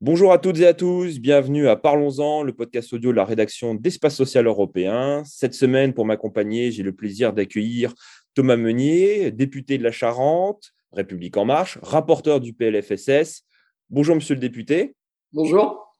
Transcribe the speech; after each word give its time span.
Bonjour 0.00 0.32
à 0.32 0.38
toutes 0.38 0.58
et 0.58 0.66
à 0.66 0.74
tous, 0.74 1.20
bienvenue 1.20 1.68
à 1.68 1.76
Parlons-en, 1.76 2.42
le 2.42 2.52
podcast 2.52 2.92
audio 2.92 3.12
de 3.12 3.16
la 3.16 3.24
rédaction 3.24 3.76
d'Espace 3.76 4.16
Social 4.16 4.48
Européen. 4.48 5.22
Cette 5.24 5.54
semaine, 5.54 5.94
pour 5.94 6.06
m'accompagner, 6.06 6.72
j'ai 6.72 6.82
le 6.82 6.92
plaisir 6.92 7.32
d'accueillir 7.32 7.94
Thomas 8.34 8.56
Meunier, 8.56 9.30
député 9.30 9.78
de 9.78 9.84
la 9.84 9.92
Charente, 9.92 10.72
République 10.90 11.36
en 11.36 11.44
marche, 11.44 11.78
rapporteur 11.82 12.40
du 12.40 12.54
PLFSS. 12.54 13.44
Bonjour 13.90 14.16
monsieur 14.16 14.34
le 14.34 14.40
député. 14.40 14.96
Bonjour. 15.32 15.91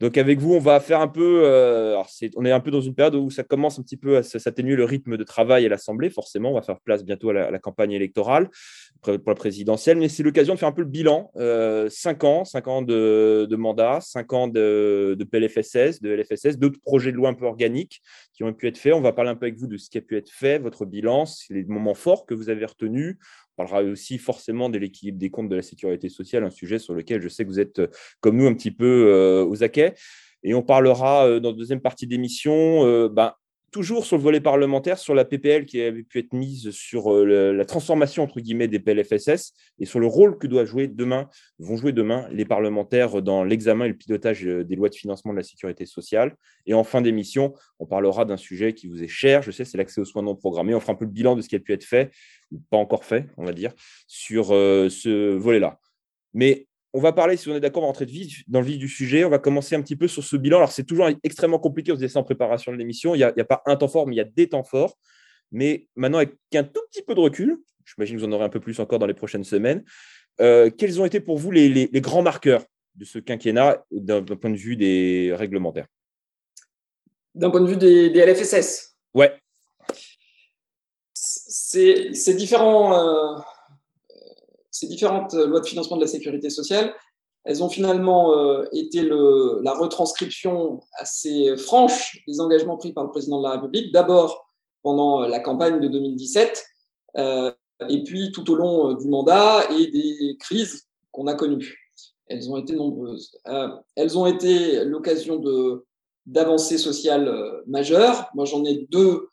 Donc 0.00 0.16
avec 0.16 0.38
vous, 0.38 0.54
on 0.54 0.60
va 0.60 0.80
faire 0.80 1.00
un 1.00 1.08
peu, 1.08 1.42
euh, 1.44 2.02
on 2.36 2.44
est 2.46 2.50
un 2.50 2.60
peu 2.60 2.70
dans 2.70 2.80
une 2.80 2.94
période 2.94 3.14
où 3.16 3.30
ça 3.30 3.42
commence 3.42 3.78
un 3.78 3.82
petit 3.82 3.98
peu 3.98 4.16
à 4.16 4.22
s'atténuer 4.22 4.74
le 4.74 4.84
rythme 4.84 5.18
de 5.18 5.24
travail 5.24 5.66
à 5.66 5.68
l'Assemblée. 5.68 6.08
Forcément, 6.08 6.52
on 6.52 6.54
va 6.54 6.62
faire 6.62 6.80
place 6.80 7.04
bientôt 7.04 7.28
à 7.28 7.50
la, 7.50 7.58
campagne 7.58 7.92
électorale 7.92 8.48
pour 9.02 9.18
la 9.26 9.34
présidentielle, 9.34 9.98
mais 9.98 10.08
c'est 10.08 10.22
l'occasion 10.22 10.54
de 10.54 10.58
faire 10.58 10.68
un 10.70 10.72
peu 10.72 10.80
le 10.80 10.88
bilan. 10.88 11.30
Euh, 11.36 11.90
cinq 11.90 12.24
ans, 12.24 12.46
cinq 12.46 12.66
ans 12.66 12.80
de, 12.80 13.54
mandat, 13.56 14.00
cinq 14.00 14.32
ans 14.32 14.48
de, 14.48 15.16
de, 15.18 15.24
PLFSS, 15.24 16.00
de 16.00 16.10
LFSS, 16.14 16.56
d'autres 16.56 16.80
projets 16.80 17.12
de 17.12 17.16
loi 17.16 17.28
un 17.28 17.34
peu 17.34 17.44
organiques 17.44 18.00
qui 18.32 18.42
ont 18.42 18.54
pu 18.54 18.68
être 18.68 18.78
faits. 18.78 18.94
On 18.94 19.02
va 19.02 19.12
parler 19.12 19.30
un 19.30 19.36
peu 19.36 19.44
avec 19.44 19.58
vous 19.58 19.66
de 19.66 19.76
ce 19.76 19.90
qui 19.90 19.98
a 19.98 20.00
pu 20.00 20.16
être 20.16 20.30
fait, 20.30 20.58
votre 20.58 20.86
bilan, 20.86 21.24
les 21.50 21.64
moments 21.64 21.94
forts 21.94 22.24
que 22.24 22.32
vous 22.32 22.48
avez 22.48 22.64
retenus. 22.64 23.18
On 23.60 23.66
parlera 23.66 23.90
aussi 23.90 24.16
forcément 24.16 24.70
de 24.70 24.78
l'équilibre 24.78 25.18
des 25.18 25.28
comptes 25.28 25.50
de 25.50 25.56
la 25.56 25.62
sécurité 25.62 26.08
sociale, 26.08 26.44
un 26.44 26.50
sujet 26.50 26.78
sur 26.78 26.94
lequel 26.94 27.20
je 27.20 27.28
sais 27.28 27.44
que 27.44 27.50
vous 27.50 27.60
êtes, 27.60 27.82
comme 28.20 28.36
nous, 28.36 28.46
un 28.46 28.54
petit 28.54 28.70
peu 28.70 29.06
euh, 29.08 29.44
aux 29.44 29.62
aquets. 29.62 29.94
Et 30.42 30.54
on 30.54 30.62
parlera 30.62 31.26
euh, 31.26 31.40
dans 31.40 31.50
la 31.50 31.56
deuxième 31.56 31.82
partie 31.82 32.06
d'émission 32.06 32.86
euh, 32.86 33.10
ben, 33.10 33.34
toujours 33.70 34.04
sur 34.04 34.16
le 34.16 34.22
volet 34.22 34.40
parlementaire, 34.40 34.98
sur 34.98 35.14
la 35.14 35.24
PPL 35.24 35.64
qui 35.64 35.80
avait 35.80 36.02
pu 36.02 36.18
être 36.18 36.32
mise 36.32 36.70
sur 36.70 37.12
euh, 37.12 37.52
la 37.52 37.64
transformation 37.64 38.24
entre 38.24 38.40
guillemets 38.40 38.68
des 38.68 38.80
PLFSS 38.80 39.52
et 39.78 39.86
sur 39.86 40.00
le 40.00 40.06
rôle 40.06 40.38
que 40.38 40.46
doivent 40.46 40.66
jouer 40.66 40.88
demain, 40.88 41.28
vont 41.58 41.76
jouer 41.76 41.92
demain 41.92 42.26
les 42.32 42.44
parlementaires 42.44 43.22
dans 43.22 43.44
l'examen 43.44 43.84
et 43.84 43.88
le 43.88 43.96
pilotage 43.96 44.46
euh, 44.46 44.64
des 44.64 44.76
lois 44.76 44.88
de 44.88 44.94
financement 44.94 45.32
de 45.32 45.38
la 45.38 45.44
sécurité 45.44 45.86
sociale. 45.86 46.36
Et 46.66 46.74
en 46.74 46.84
fin 46.84 47.00
d'émission, 47.00 47.54
on 47.78 47.86
parlera 47.86 48.24
d'un 48.24 48.36
sujet 48.36 48.74
qui 48.74 48.88
vous 48.88 49.02
est 49.02 49.08
cher, 49.08 49.42
je 49.42 49.50
sais, 49.50 49.64
c'est 49.64 49.78
l'accès 49.78 50.00
aux 50.00 50.04
soins 50.04 50.22
non 50.22 50.34
programmés. 50.34 50.74
On 50.74 50.80
fera 50.80 50.92
un 50.92 50.96
peu 50.96 51.04
le 51.04 51.10
bilan 51.10 51.36
de 51.36 51.42
ce 51.42 51.48
qui 51.48 51.56
a 51.56 51.60
pu 51.60 51.72
être 51.72 51.84
fait, 51.84 52.10
ou 52.52 52.60
pas 52.70 52.76
encore 52.76 53.04
fait, 53.04 53.26
on 53.36 53.44
va 53.44 53.52
dire, 53.52 53.72
sur 54.06 54.54
euh, 54.54 54.88
ce 54.88 55.34
volet-là. 55.34 55.78
Mais 56.34 56.66
on 56.92 57.00
va 57.00 57.12
parler, 57.12 57.36
si 57.36 57.48
on 57.48 57.54
est 57.54 57.60
d'accord, 57.60 57.82
on 57.82 57.86
va 57.86 57.92
rentrer 57.92 58.06
dans 58.48 58.60
le 58.60 58.66
vif 58.66 58.78
du 58.78 58.88
sujet. 58.88 59.24
On 59.24 59.30
va 59.30 59.38
commencer 59.38 59.76
un 59.76 59.82
petit 59.82 59.96
peu 59.96 60.08
sur 60.08 60.24
ce 60.24 60.36
bilan. 60.36 60.58
Alors, 60.58 60.72
c'est 60.72 60.84
toujours 60.84 61.08
extrêmement 61.22 61.58
compliqué, 61.58 61.92
on 61.92 61.96
se 61.96 62.18
en 62.18 62.24
préparation 62.24 62.72
de 62.72 62.76
l'émission. 62.76 63.14
Il 63.14 63.18
n'y 63.18 63.24
a, 63.24 63.44
pas 63.44 63.62
un 63.66 63.76
temps 63.76 63.88
fort, 63.88 64.06
mais 64.06 64.14
il 64.14 64.18
y 64.18 64.22
a 64.22 64.24
des 64.24 64.48
temps 64.48 64.64
forts. 64.64 64.96
Mais 65.52 65.88
maintenant, 65.96 66.18
avec 66.18 66.34
un 66.54 66.64
tout 66.64 66.80
petit 66.90 67.02
peu 67.02 67.14
de 67.14 67.20
recul, 67.20 67.58
j'imagine 67.84 68.16
que 68.16 68.20
vous 68.22 68.26
en 68.26 68.32
aurez 68.32 68.44
un 68.44 68.50
peu 68.50 68.60
plus 68.60 68.78
encore 68.80 68.98
dans 68.98 69.06
les 69.06 69.14
prochaines 69.14 69.44
semaines, 69.44 69.84
euh, 70.40 70.70
quels 70.70 71.00
ont 71.00 71.04
été 71.04 71.20
pour 71.20 71.38
vous 71.38 71.50
les, 71.50 71.88
grands 71.94 72.22
marqueurs 72.22 72.64
de 72.96 73.04
ce 73.04 73.18
quinquennat 73.18 73.84
d'un 73.90 74.22
point 74.22 74.50
de 74.50 74.56
vue 74.56 74.76
des 74.76 75.32
réglementaires? 75.34 75.86
D'un 77.34 77.50
point 77.50 77.60
de 77.60 77.68
vue 77.68 77.76
des, 77.76 78.08
LFSS 78.08 78.96
Ouais. 79.14 79.32
C'est 81.52 82.34
différent. 82.34 82.94
Euh, 82.94 83.40
ces 84.70 84.86
différentes 84.86 85.34
euh, 85.34 85.46
lois 85.46 85.60
de 85.60 85.66
financement 85.66 85.96
de 85.96 86.02
la 86.02 86.08
sécurité 86.08 86.50
sociale, 86.50 86.94
elles 87.44 87.62
ont 87.62 87.68
finalement 87.68 88.36
euh, 88.36 88.64
été 88.72 89.02
le, 89.02 89.60
la 89.62 89.74
retranscription 89.74 90.80
assez 90.94 91.56
franche 91.56 92.22
des 92.26 92.40
engagements 92.40 92.76
pris 92.76 92.92
par 92.92 93.04
le 93.04 93.10
président 93.10 93.38
de 93.38 93.44
la 93.44 93.52
République, 93.52 93.92
d'abord 93.92 94.46
pendant 94.82 95.22
euh, 95.22 95.28
la 95.28 95.40
campagne 95.40 95.80
de 95.80 95.88
2017, 95.88 96.66
et 97.88 98.04
puis 98.04 98.30
tout 98.30 98.48
au 98.50 98.54
long 98.54 98.92
du 98.92 99.08
mandat 99.08 99.64
et 99.70 99.86
des 99.86 100.36
crises 100.38 100.86
qu'on 101.10 101.26
a 101.26 101.34
connues. 101.34 101.90
Elles 102.28 102.48
ont 102.50 102.56
été 102.56 102.74
nombreuses. 102.74 103.36
elles 103.96 104.18
ont 104.18 104.26
été 104.26 104.84
l'occasion 104.84 105.36
de 105.36 105.84
d'avancées 106.26 106.78
sociales 106.78 107.62
majeures. 107.66 108.30
Moi, 108.34 108.44
j'en 108.44 108.64
ai 108.64 108.86
deux 108.90 109.28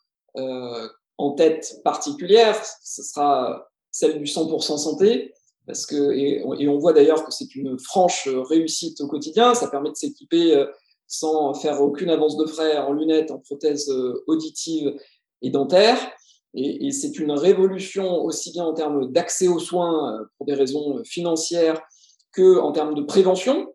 en 1.18 1.32
tête 1.32 1.80
particulière. 1.84 2.60
Ce 2.82 3.02
sera 3.02 3.68
celle 3.90 4.18
du 4.18 4.24
100% 4.24 4.78
santé, 4.78 5.34
parce 5.66 5.84
que, 5.84 6.12
et, 6.12 6.42
on 6.44 6.78
voit 6.78 6.92
d'ailleurs 6.92 7.24
que 7.24 7.32
c'est 7.32 7.54
une 7.54 7.78
franche 7.78 8.28
réussite 8.28 9.00
au 9.00 9.08
quotidien. 9.08 9.54
Ça 9.54 9.68
permet 9.68 9.90
de 9.90 9.96
s'équiper 9.96 10.56
euh, 10.56 10.66
sans 11.06 11.52
faire 11.54 11.80
aucune 11.82 12.10
avance 12.10 12.36
de 12.36 12.46
frais 12.46 12.78
en 12.78 12.92
lunettes, 12.92 13.30
en 13.30 13.38
prothèses 13.38 13.90
euh, 13.90 14.24
auditives 14.26 14.94
et 15.42 15.50
dentaires. 15.50 15.98
Et, 16.54 16.90
c'est 16.92 17.18
une 17.18 17.32
révolution 17.32 18.24
aussi 18.24 18.52
bien 18.52 18.64
en 18.64 18.72
termes 18.72 19.12
d'accès 19.12 19.48
aux 19.48 19.58
soins 19.58 20.14
euh, 20.14 20.24
pour 20.36 20.46
des 20.46 20.54
raisons 20.54 21.02
financières 21.04 21.80
que 22.32 22.58
en 22.58 22.72
termes 22.72 22.94
de 22.94 23.02
prévention, 23.02 23.74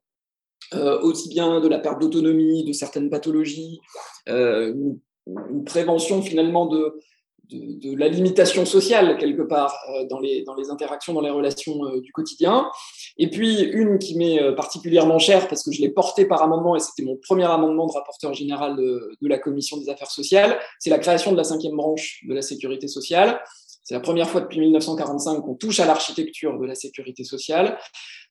aussi 1.04 1.30
bien 1.30 1.60
de 1.60 1.68
la 1.68 1.78
perte 1.78 2.02
d'autonomie, 2.02 2.64
de 2.64 2.72
certaines 2.72 3.10
pathologies, 3.10 3.80
une, 4.26 5.00
prévention 5.66 6.22
finalement 6.22 6.66
de, 6.66 6.96
de, 7.50 7.98
la 7.98 8.08
limitation 8.08 8.66
sociale, 8.66 9.18
quelque 9.18 9.42
part, 9.42 9.76
euh, 9.90 10.06
dans, 10.06 10.20
les, 10.20 10.44
dans 10.44 10.56
les 10.56 10.70
interactions, 10.70 11.14
dans 11.14 11.22
les 11.22 11.30
relations 11.30 11.86
euh, 11.86 12.02
du 12.02 12.12
quotidien. 12.12 12.70
Et 13.18 13.30
puis, 13.30 13.62
une 13.62 14.00
qui 14.00 14.16
m'est 14.18 14.42
euh, 14.42 14.54
particulièrement 14.54 15.20
chère, 15.20 15.48
parce 15.48 15.64
que 15.64 15.72
je 15.72 15.82
l'ai 15.82 15.90
portée 15.90 16.26
par 16.26 16.42
amendement, 16.42 16.76
et 16.76 16.80
c'était 16.80 17.04
mon 17.04 17.18
premier 17.18 17.46
amendement 17.46 17.88
de 17.88 17.92
rapporteur 17.92 18.34
général 18.34 18.76
de, 18.76 19.16
de 19.22 19.28
la 19.28 19.38
Commission 19.38 19.78
des 19.78 19.90
affaires 19.90 20.12
sociales, 20.12 20.60
c'est 20.80 20.90
la 20.90 21.00
création 21.00 21.32
de 21.32 21.38
la 21.38 21.44
cinquième 21.44 21.76
branche 21.76 22.24
de 22.28 22.34
la 22.34 22.42
sécurité 22.42 22.88
sociale. 22.88 23.42
C'est 23.84 23.94
la 23.94 24.00
première 24.00 24.30
fois 24.30 24.40
depuis 24.40 24.62
1945 24.62 25.42
qu'on 25.42 25.56
touche 25.56 25.82
à 25.82 25.86
l'architecture 25.86 26.58
de 26.58 26.66
la 26.66 26.76
sécurité 26.76 27.26
sociale. 27.26 27.78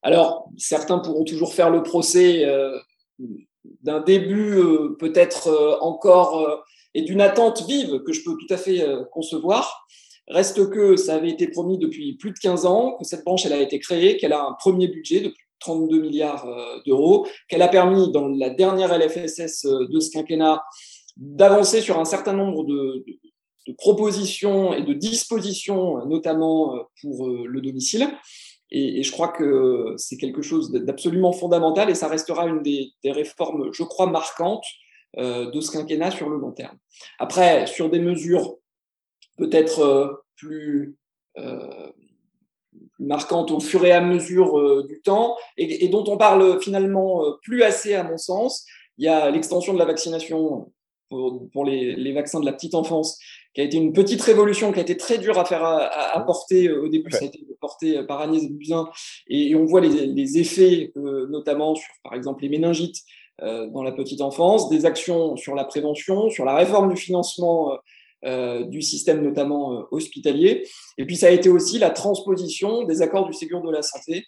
Alors, 0.01 0.49
certains 0.57 0.99
pourront 0.99 1.25
toujours 1.25 1.53
faire 1.53 1.69
le 1.69 1.83
procès 1.83 2.47
d'un 3.83 4.01
début 4.01 4.63
peut-être 4.99 5.79
encore 5.83 6.65
et 6.95 7.03
d'une 7.03 7.21
attente 7.21 7.67
vive 7.67 8.03
que 8.03 8.13
je 8.13 8.23
peux 8.25 8.37
tout 8.37 8.53
à 8.53 8.57
fait 8.57 8.83
euh, 8.83 9.05
concevoir. 9.13 9.87
Reste 10.29 10.71
que 10.71 10.97
ça 10.97 11.17
avait 11.17 11.31
été 11.31 11.49
promis 11.49 11.79
depuis 11.79 12.17
plus 12.17 12.31
de 12.31 12.39
15 12.39 12.67
ans, 12.67 12.97
que 12.99 13.05
cette 13.05 13.25
branche 13.25 13.45
elle 13.45 13.53
a 13.53 13.61
été 13.61 13.79
créée, 13.79 14.17
qu'elle 14.17 14.33
a 14.33 14.45
un 14.45 14.53
premier 14.59 14.89
budget 14.89 15.21
de 15.21 15.29
plus 15.29 15.45
de 15.45 15.59
32 15.61 16.01
milliards 16.01 16.47
euh, 16.47 16.81
d'euros, 16.87 17.27
qu'elle 17.49 17.63
a 17.63 17.69
permis 17.69 18.11
dans 18.13 18.29
la 18.29 18.51
dernière 18.51 18.97
LFSS 18.97 19.65
euh, 19.65 19.87
de 19.89 20.01
ce 20.01 20.11
quinquennat 20.11 20.63
d'avancer 21.17 21.81
sur 21.81 21.99
un 21.99 22.05
certain 22.05 22.33
nombre 22.33 22.65
de, 22.65 23.05
propositions 23.79 24.75
et 24.75 24.83
de 24.83 24.93
dispositions, 24.93 26.05
notamment 26.07 26.75
pour 27.01 27.29
le 27.29 27.61
domicile. 27.61 28.09
Et, 28.73 29.03
je 29.03 29.13
crois 29.13 29.29
que 29.29 29.95
c'est 29.99 30.17
quelque 30.17 30.43
chose 30.43 30.73
d'absolument 30.73 31.33
fondamental 31.33 31.91
et 31.91 31.95
ça 31.95 32.09
restera 32.09 32.47
une 32.47 32.63
des, 32.63 32.93
réformes, 33.05 33.69
je 33.73 33.85
crois, 33.85 34.07
marquantes 34.07 34.65
de 35.17 35.61
ce 35.61 35.71
quinquennat 35.71 36.11
sur 36.11 36.31
le 36.31 36.39
long 36.39 36.53
terme. 36.53 36.79
Après, 37.19 37.67
sur 37.67 37.91
des 37.91 38.01
mesures 38.01 38.57
peut-être 39.37 39.81
euh, 39.81 40.09
plus, 40.37 40.97
euh, 41.39 41.91
marquantes 42.99 43.51
au 43.51 43.61
fur 43.61 43.85
et 43.85 43.93
à 43.93 44.01
mesure 44.01 44.85
du 44.87 45.01
temps 45.03 45.37
et, 45.57 45.89
dont 45.89 46.05
on 46.07 46.17
parle 46.17 46.61
finalement 46.61 47.25
plus 47.43 47.63
assez 47.63 47.95
à 47.95 48.05
mon 48.05 48.17
sens, 48.17 48.65
il 48.97 49.05
y 49.05 49.09
a 49.09 49.31
l'extension 49.31 49.75
de 49.75 49.79
la 49.79 49.85
vaccination 49.85 50.73
pour, 51.11 51.65
les, 51.65 52.13
vaccins 52.13 52.41
de 52.41 52.47
la 52.47 52.53
petite 52.53 52.75
enfance, 52.75 53.19
qui 53.55 53.61
a 53.61 53.65
été 53.65 53.77
une 53.77 53.93
petite 53.93 54.23
révolution, 54.23 54.73
qui 54.73 54.79
a 54.79 54.83
été 54.83 54.97
très 54.97 55.19
dure 55.19 55.39
à 55.39 55.45
faire 55.45 55.63
à, 55.63 56.19
porter. 56.25 56.71
Au 56.71 56.89
début, 56.89 57.11
ça 57.11 57.19
a 57.19 57.25
été 57.25 57.45
porté 57.61 58.03
par 58.05 58.21
Agnès 58.21 58.49
Buzyn, 58.49 58.89
et, 59.29 59.55
on 59.55 59.67
voit 59.67 59.83
les, 59.83 60.07
les 60.07 60.39
effets, 60.39 60.93
notamment 60.97 61.75
sur, 61.75 61.93
par 62.03 62.15
exemple, 62.15 62.43
les 62.43 62.49
méningites, 62.49 62.97
euh, 62.97 63.22
dans 63.43 63.83
la 63.83 63.93
petite 63.93 64.21
enfance, 64.21 64.69
des 64.69 64.87
actions 64.87 65.37
sur 65.37 65.55
la 65.55 65.65
prévention, 65.65 66.31
sur 66.31 66.45
la 66.45 66.55
réforme 66.55 66.93
du 66.93 67.01
financement 67.01 67.73
euh, 67.73 67.77
euh, 68.25 68.65
du 68.65 68.83
système 68.83 69.21
notamment 69.21 69.85
hospitalier. 69.91 70.69
Et 70.97 71.05
puis 71.07 71.17
ça 71.17 71.27
a 71.27 71.31
été 71.31 71.49
aussi 71.49 71.79
la 71.79 71.91
transposition 71.91 72.85
des 72.85 73.03
accords 73.03 73.27
du 73.27 73.33
Ségur 73.33 73.63
de 73.63 73.71
la 73.71 73.83
santé. 73.83 74.27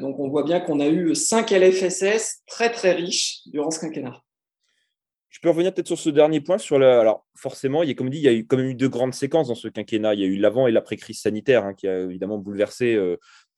donc 0.00 0.18
on 0.18 0.28
voit 0.28 0.42
bien 0.42 0.60
qu'on 0.60 0.80
a 0.80 0.88
eu 0.88 1.14
cinq 1.14 1.52
LFSS 1.52 2.42
très 2.46 2.70
très 2.70 2.92
riches 2.92 3.42
durant 3.46 3.70
ce 3.70 3.78
quinquennat. 3.78 4.20
Je 5.28 5.38
peux 5.38 5.48
revenir 5.48 5.72
peut-être 5.72 5.86
sur 5.86 5.98
ce 5.98 6.10
dernier 6.10 6.40
point. 6.40 6.58
Sur 6.58 6.80
la... 6.80 7.00
Alors, 7.00 7.24
forcément, 7.36 7.84
il 7.84 7.88
y 7.88 7.92
a, 7.92 7.94
comme 7.94 8.10
dit, 8.10 8.18
il 8.18 8.24
y 8.24 8.28
a 8.28 8.32
eu 8.32 8.44
quand 8.44 8.56
même 8.56 8.66
eu 8.66 8.74
deux 8.74 8.88
grandes 8.88 9.14
séquences 9.14 9.46
dans 9.46 9.54
ce 9.54 9.68
quinquennat. 9.68 10.14
Il 10.14 10.20
y 10.20 10.24
a 10.24 10.26
eu 10.26 10.36
l'avant 10.36 10.66
et 10.66 10.72
l'après-crise 10.72 11.20
sanitaire, 11.20 11.64
hein, 11.64 11.72
qui 11.72 11.86
a 11.86 12.00
évidemment 12.00 12.36
bouleversé 12.36 12.98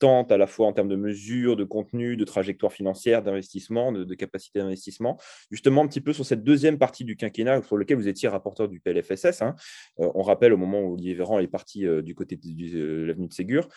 à 0.03 0.37
la 0.37 0.47
fois 0.47 0.67
en 0.67 0.73
termes 0.73 0.89
de 0.89 0.97
mesures, 0.97 1.57
de 1.57 1.65
contenu, 1.65 2.17
de 2.17 2.25
trajectoire 2.25 2.73
financière, 2.73 3.23
d'investissement, 3.23 3.93
de, 3.93 4.15
capacité 4.15 4.59
d'investissement. 4.59 5.19
Justement, 5.51 5.83
un 5.83 5.87
petit 5.87 6.01
peu 6.01 6.13
sur 6.13 6.25
cette 6.25 6.43
deuxième 6.43 6.79
partie 6.79 7.05
du 7.05 7.17
quinquennat 7.17 7.63
sur 7.63 7.77
lequel 7.77 7.97
vous 7.97 8.09
étiez 8.09 8.29
rapporteur 8.29 8.69
du 8.69 8.81
PLFSS. 8.81 9.43
Hein. 9.43 9.55
Euh, 10.01 10.11
on 10.15 10.23
rappelle 10.23 10.53
au 10.53 10.57
moment 10.57 10.81
où 10.81 10.95
Olivier 10.95 11.15
Véran 11.15 11.39
est 11.39 11.47
parti 11.47 11.87
euh, 11.87 12.03
du 12.03 12.15
côté 12.15 12.37
de, 12.37 12.77
euh, 12.77 13.07
l'avenue 13.07 13.29
de 13.29 13.33
Ségur. 13.33 13.69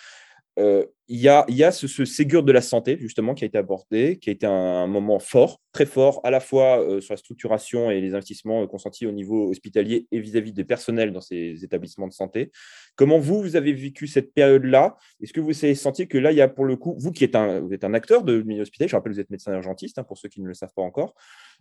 Euh, 0.57 0.86
il 1.07 1.19
y 1.19 1.28
a, 1.28 1.46
y 1.50 1.63
a 1.63 1.72
ce, 1.72 2.06
Ségur 2.06 2.44
de 2.44 2.52
la 2.52 2.62
santé, 2.62 2.98
justement, 3.00 3.36
qui 3.36 3.44
a 3.44 3.48
été 3.48 3.57
abordé, 3.57 4.18
qui 4.18 4.30
a 4.30 4.34
été 4.34 4.48
un, 4.48 4.88
moment 4.88 5.19
fort, 5.19 5.62
très 5.72 5.86
fort, 5.86 6.19
à 6.24 6.31
la 6.31 6.40
fois 6.40 6.81
euh, 6.81 7.00
sur 7.00 7.13
la 7.13 7.18
structuration 7.18 7.92
et 7.92 8.02
les 8.02 8.13
investissements 8.13 8.63
euh, 8.63 8.68
consentis 8.68 9.06
au 9.06 9.12
niveau 9.12 9.50
hospitalier 9.50 10.07
et 10.12 10.19
vis-à-vis 10.19 10.54
des 10.54 10.63
personnels 10.63 11.12
dans 11.12 11.22
ces 11.22 11.63
établissements 11.63 12.07
de 12.07 12.13
santé. 12.13 12.52
Comment 12.96 13.19
vous, 13.19 13.42
vous 13.42 13.56
avez 13.56 13.74
vécu 13.74 14.07
cette 14.07 14.34
période-là? 14.34 14.96
Est-ce 15.22 15.34
que 15.34 15.42
vous 15.42 15.52
avez 15.63 15.75
senti 15.75 16.07
que 16.07 16.18
là, 16.18 16.31
il 16.31 16.38
y 16.38 16.42
a 16.42 16.48
pour 16.48 16.66
le 16.66 16.75
coup, 16.75 16.96
vous 16.98 17.12
qui 17.12 17.24
êtes 17.24 17.36
un, 17.36 17.60
vous 17.60 17.74
êtes 17.74 17.84
un 17.84 17.94
acteur 17.94 18.24
de 18.24 18.42
milieu 18.42 18.62
hospitalier, 18.62 18.88
je 18.88 18.96
rappelle, 18.96 19.13
vous 19.13 19.19
êtes 19.19 19.30
médecin 19.30 19.54
urgentiste, 19.54 20.00
hein, 20.00 20.04
pour 20.04 20.18
ceux 20.18 20.30
qui 20.30 20.42
ne 20.42 20.48
le 20.48 20.54
savent 20.54 20.74
pas 20.75 20.81
encore, 20.81 21.13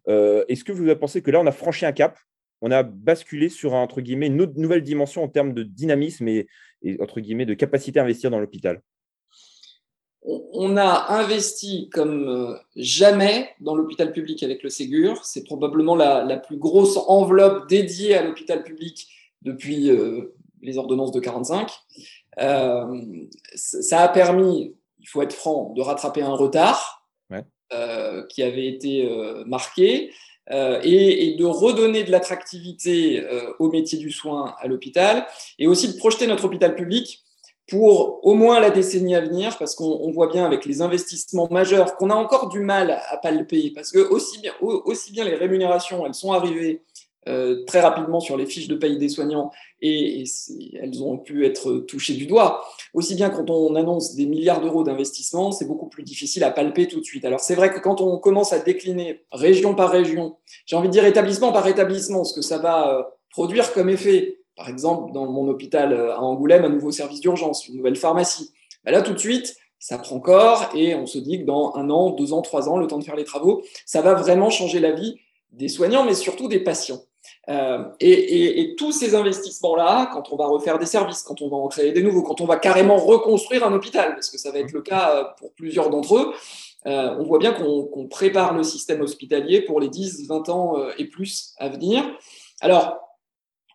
est-ce 0.06 0.64
que 0.64 0.72
vous 0.72 0.82
avez 0.84 0.96
pensé 0.96 1.22
que 1.22 1.30
là, 1.30 1.40
on 1.40 1.46
a 1.46 1.52
franchi 1.52 1.86
un 1.86 1.92
cap 1.92 2.18
on 2.64 2.70
a 2.70 2.82
basculé 2.82 3.50
sur 3.50 3.74
entre 3.74 4.00
guillemets, 4.00 4.28
une 4.28 4.36
nouvelle 4.56 4.82
dimension 4.82 5.22
en 5.22 5.28
termes 5.28 5.52
de 5.52 5.62
dynamisme 5.62 6.26
et, 6.28 6.48
entre 6.98 7.20
guillemets, 7.20 7.44
de 7.44 7.52
capacité 7.52 8.00
à 8.00 8.02
investir 8.02 8.30
dans 8.30 8.40
l'hôpital 8.40 8.80
on 10.24 10.76
a 10.78 11.12
investi 11.12 11.90
comme 11.90 12.28
euh, 12.28 12.56
jamais 12.76 13.50
dans 13.60 13.74
l'hôpital 13.74 14.10
public 14.12 14.42
avec 14.42 14.62
le 14.62 14.70
Ségur. 14.70 15.22
C'est 15.24 15.44
probablement 15.44 15.94
la, 15.94 16.36
plus 16.38 16.56
grosse 16.56 16.96
enveloppe 17.08 17.68
dédiée 17.68 18.14
à 18.14 18.22
l'hôpital 18.22 18.62
public 18.62 19.06
depuis 19.42 19.90
euh, 19.90 20.34
les 20.62 20.78
ordonnances 20.78 21.12
de 21.12 21.20
45. 21.20 21.70
Euh, 22.40 23.02
ça 23.54 24.00
a 24.00 24.08
permis, 24.08 24.74
il 24.98 25.08
faut 25.08 25.20
être 25.20 25.34
franc, 25.34 25.74
de 25.76 25.82
rattraper 25.82 26.22
un 26.22 26.34
retard 26.34 27.02
qui 28.28 28.44
avait 28.44 28.68
été 28.68 29.08
marqué. 29.46 30.12
Euh, 30.50 30.78
et, 30.82 31.36
de 31.38 31.44
redonner 31.46 32.04
de 32.04 32.10
l'attractivité 32.10 33.24
euh, 33.24 33.54
au 33.58 33.70
métier 33.70 33.96
du 33.96 34.10
soin 34.10 34.54
à 34.60 34.68
l'hôpital, 34.68 35.26
et 35.58 35.66
aussi 35.66 35.88
de 35.88 35.96
projeter 35.96 36.26
notre 36.26 36.44
hôpital 36.44 36.74
public 36.74 37.24
pour 37.66 38.20
au 38.26 38.34
moins 38.34 38.60
la 38.60 38.68
décennie 38.68 39.14
à 39.14 39.22
venir, 39.22 39.56
parce 39.56 39.74
qu'on 39.74 40.12
voit 40.12 40.26
bien 40.26 40.44
avec 40.44 40.66
les 40.66 40.82
investissements 40.82 41.48
majeurs 41.50 41.96
qu'on 41.96 42.10
a 42.10 42.14
encore 42.14 42.50
du 42.50 42.60
mal 42.60 43.00
à 43.08 43.16
palper, 43.16 43.72
parce 43.74 43.90
que 43.90 43.98
aussi 43.98 44.38
bien, 44.40 44.52
aussi 44.60 45.12
bien 45.12 45.24
les 45.24 45.34
rémunérations, 45.34 46.04
elles 46.04 46.12
sont 46.12 46.32
arrivées 46.32 46.82
euh, 47.28 47.64
très 47.64 47.80
rapidement 47.80 48.20
sur 48.20 48.36
les 48.36 48.46
fiches 48.46 48.68
de 48.68 48.74
paye 48.74 48.98
des 48.98 49.08
soignants 49.08 49.50
et, 49.80 50.24
elles 50.80 51.02
ont 51.02 51.18
pu 51.18 51.46
être 51.46 51.78
touchées 51.78 52.14
du 52.14 52.26
doigt. 52.26 52.64
Aussi 52.92 53.14
bien 53.14 53.30
quand 53.30 53.48
on 53.50 53.74
annonce 53.74 54.14
des 54.14 54.26
milliards 54.26 54.60
d'euros 54.60 54.84
d'investissement, 54.84 55.50
c'est 55.50 55.66
beaucoup 55.66 55.88
plus 55.88 56.02
difficile 56.02 56.44
à 56.44 56.50
palper 56.50 56.86
tout 56.86 57.00
de 57.00 57.04
suite. 57.04 57.24
Alors 57.24 57.40
c'est 57.40 57.54
vrai 57.54 57.72
que 57.72 57.78
quand 57.78 58.00
on 58.00 58.18
commence 58.18 58.52
à 58.52 58.58
décliner 58.58 59.24
région 59.32 59.74
par 59.74 59.90
région, 59.90 60.36
j'ai 60.66 60.76
envie 60.76 60.88
de 60.88 60.92
dire 60.92 61.04
établissement 61.04 61.52
par 61.52 61.66
établissement, 61.66 62.24
ce 62.24 62.34
que 62.34 62.42
ça 62.42 62.58
va 62.58 62.98
euh, 62.98 63.02
produire 63.30 63.72
comme 63.72 63.88
effet, 63.88 64.40
par 64.56 64.68
exemple 64.68 65.12
dans 65.12 65.26
mon 65.26 65.48
hôpital 65.48 65.92
euh, 65.92 66.14
à 66.14 66.20
Angoulême, 66.20 66.64
un 66.64 66.70
nouveau 66.70 66.92
service 66.92 67.20
d'urgence, 67.20 67.68
une 67.68 67.76
nouvelle 67.76 67.96
pharmacie, 67.96 68.52
ben 68.84 68.92
là 68.92 69.02
tout 69.02 69.14
de 69.14 69.18
suite, 69.18 69.56
ça 69.78 69.98
prend 69.98 70.18
corps 70.20 70.70
et 70.74 70.94
on 70.94 71.06
se 71.06 71.18
dit 71.18 71.40
que 71.40 71.44
dans 71.44 71.74
un 71.74 71.90
an, 71.90 72.10
deux 72.10 72.32
ans, 72.32 72.42
trois 72.42 72.68
ans, 72.68 72.78
le 72.78 72.86
temps 72.86 72.98
de 72.98 73.04
faire 73.04 73.16
les 73.16 73.24
travaux, 73.24 73.62
ça 73.84 74.00
va 74.00 74.14
vraiment 74.14 74.48
changer 74.50 74.80
la 74.80 74.92
vie 74.92 75.16
des 75.52 75.68
soignants, 75.68 76.04
mais 76.04 76.14
surtout 76.14 76.48
des 76.48 76.60
patients. 76.60 77.00
Euh, 77.48 77.84
et, 78.00 78.74
tous 78.76 78.92
ces 78.92 79.14
investissements-là, 79.14 80.10
quand 80.12 80.32
on 80.32 80.36
va 80.36 80.46
refaire 80.46 80.78
des 80.78 80.86
services, 80.86 81.22
quand 81.22 81.42
on 81.42 81.48
va 81.48 81.56
en 81.56 81.68
créer 81.68 81.92
des 81.92 82.02
nouveaux, 82.02 82.22
quand 82.22 82.40
on 82.40 82.46
va 82.46 82.56
carrément 82.56 82.96
reconstruire 82.96 83.66
un 83.66 83.72
hôpital, 83.72 84.14
parce 84.14 84.30
que 84.30 84.38
ça 84.38 84.50
va 84.50 84.60
être 84.60 84.72
le 84.72 84.82
cas 84.82 85.16
euh, 85.16 85.24
pour 85.38 85.52
plusieurs 85.52 85.90
d'entre 85.90 86.16
eux, 86.16 86.32
euh, 86.86 87.16
on 87.18 87.24
voit 87.24 87.38
bien 87.38 87.52
qu'on 87.52 88.06
prépare 88.08 88.54
le 88.54 88.62
système 88.62 89.00
hospitalier 89.00 89.62
pour 89.62 89.80
les 89.80 89.88
10, 89.88 90.26
20 90.26 90.48
ans 90.50 90.76
et 90.98 91.06
plus 91.06 91.54
à 91.58 91.68
venir. 91.68 92.04
Alors, 92.60 92.98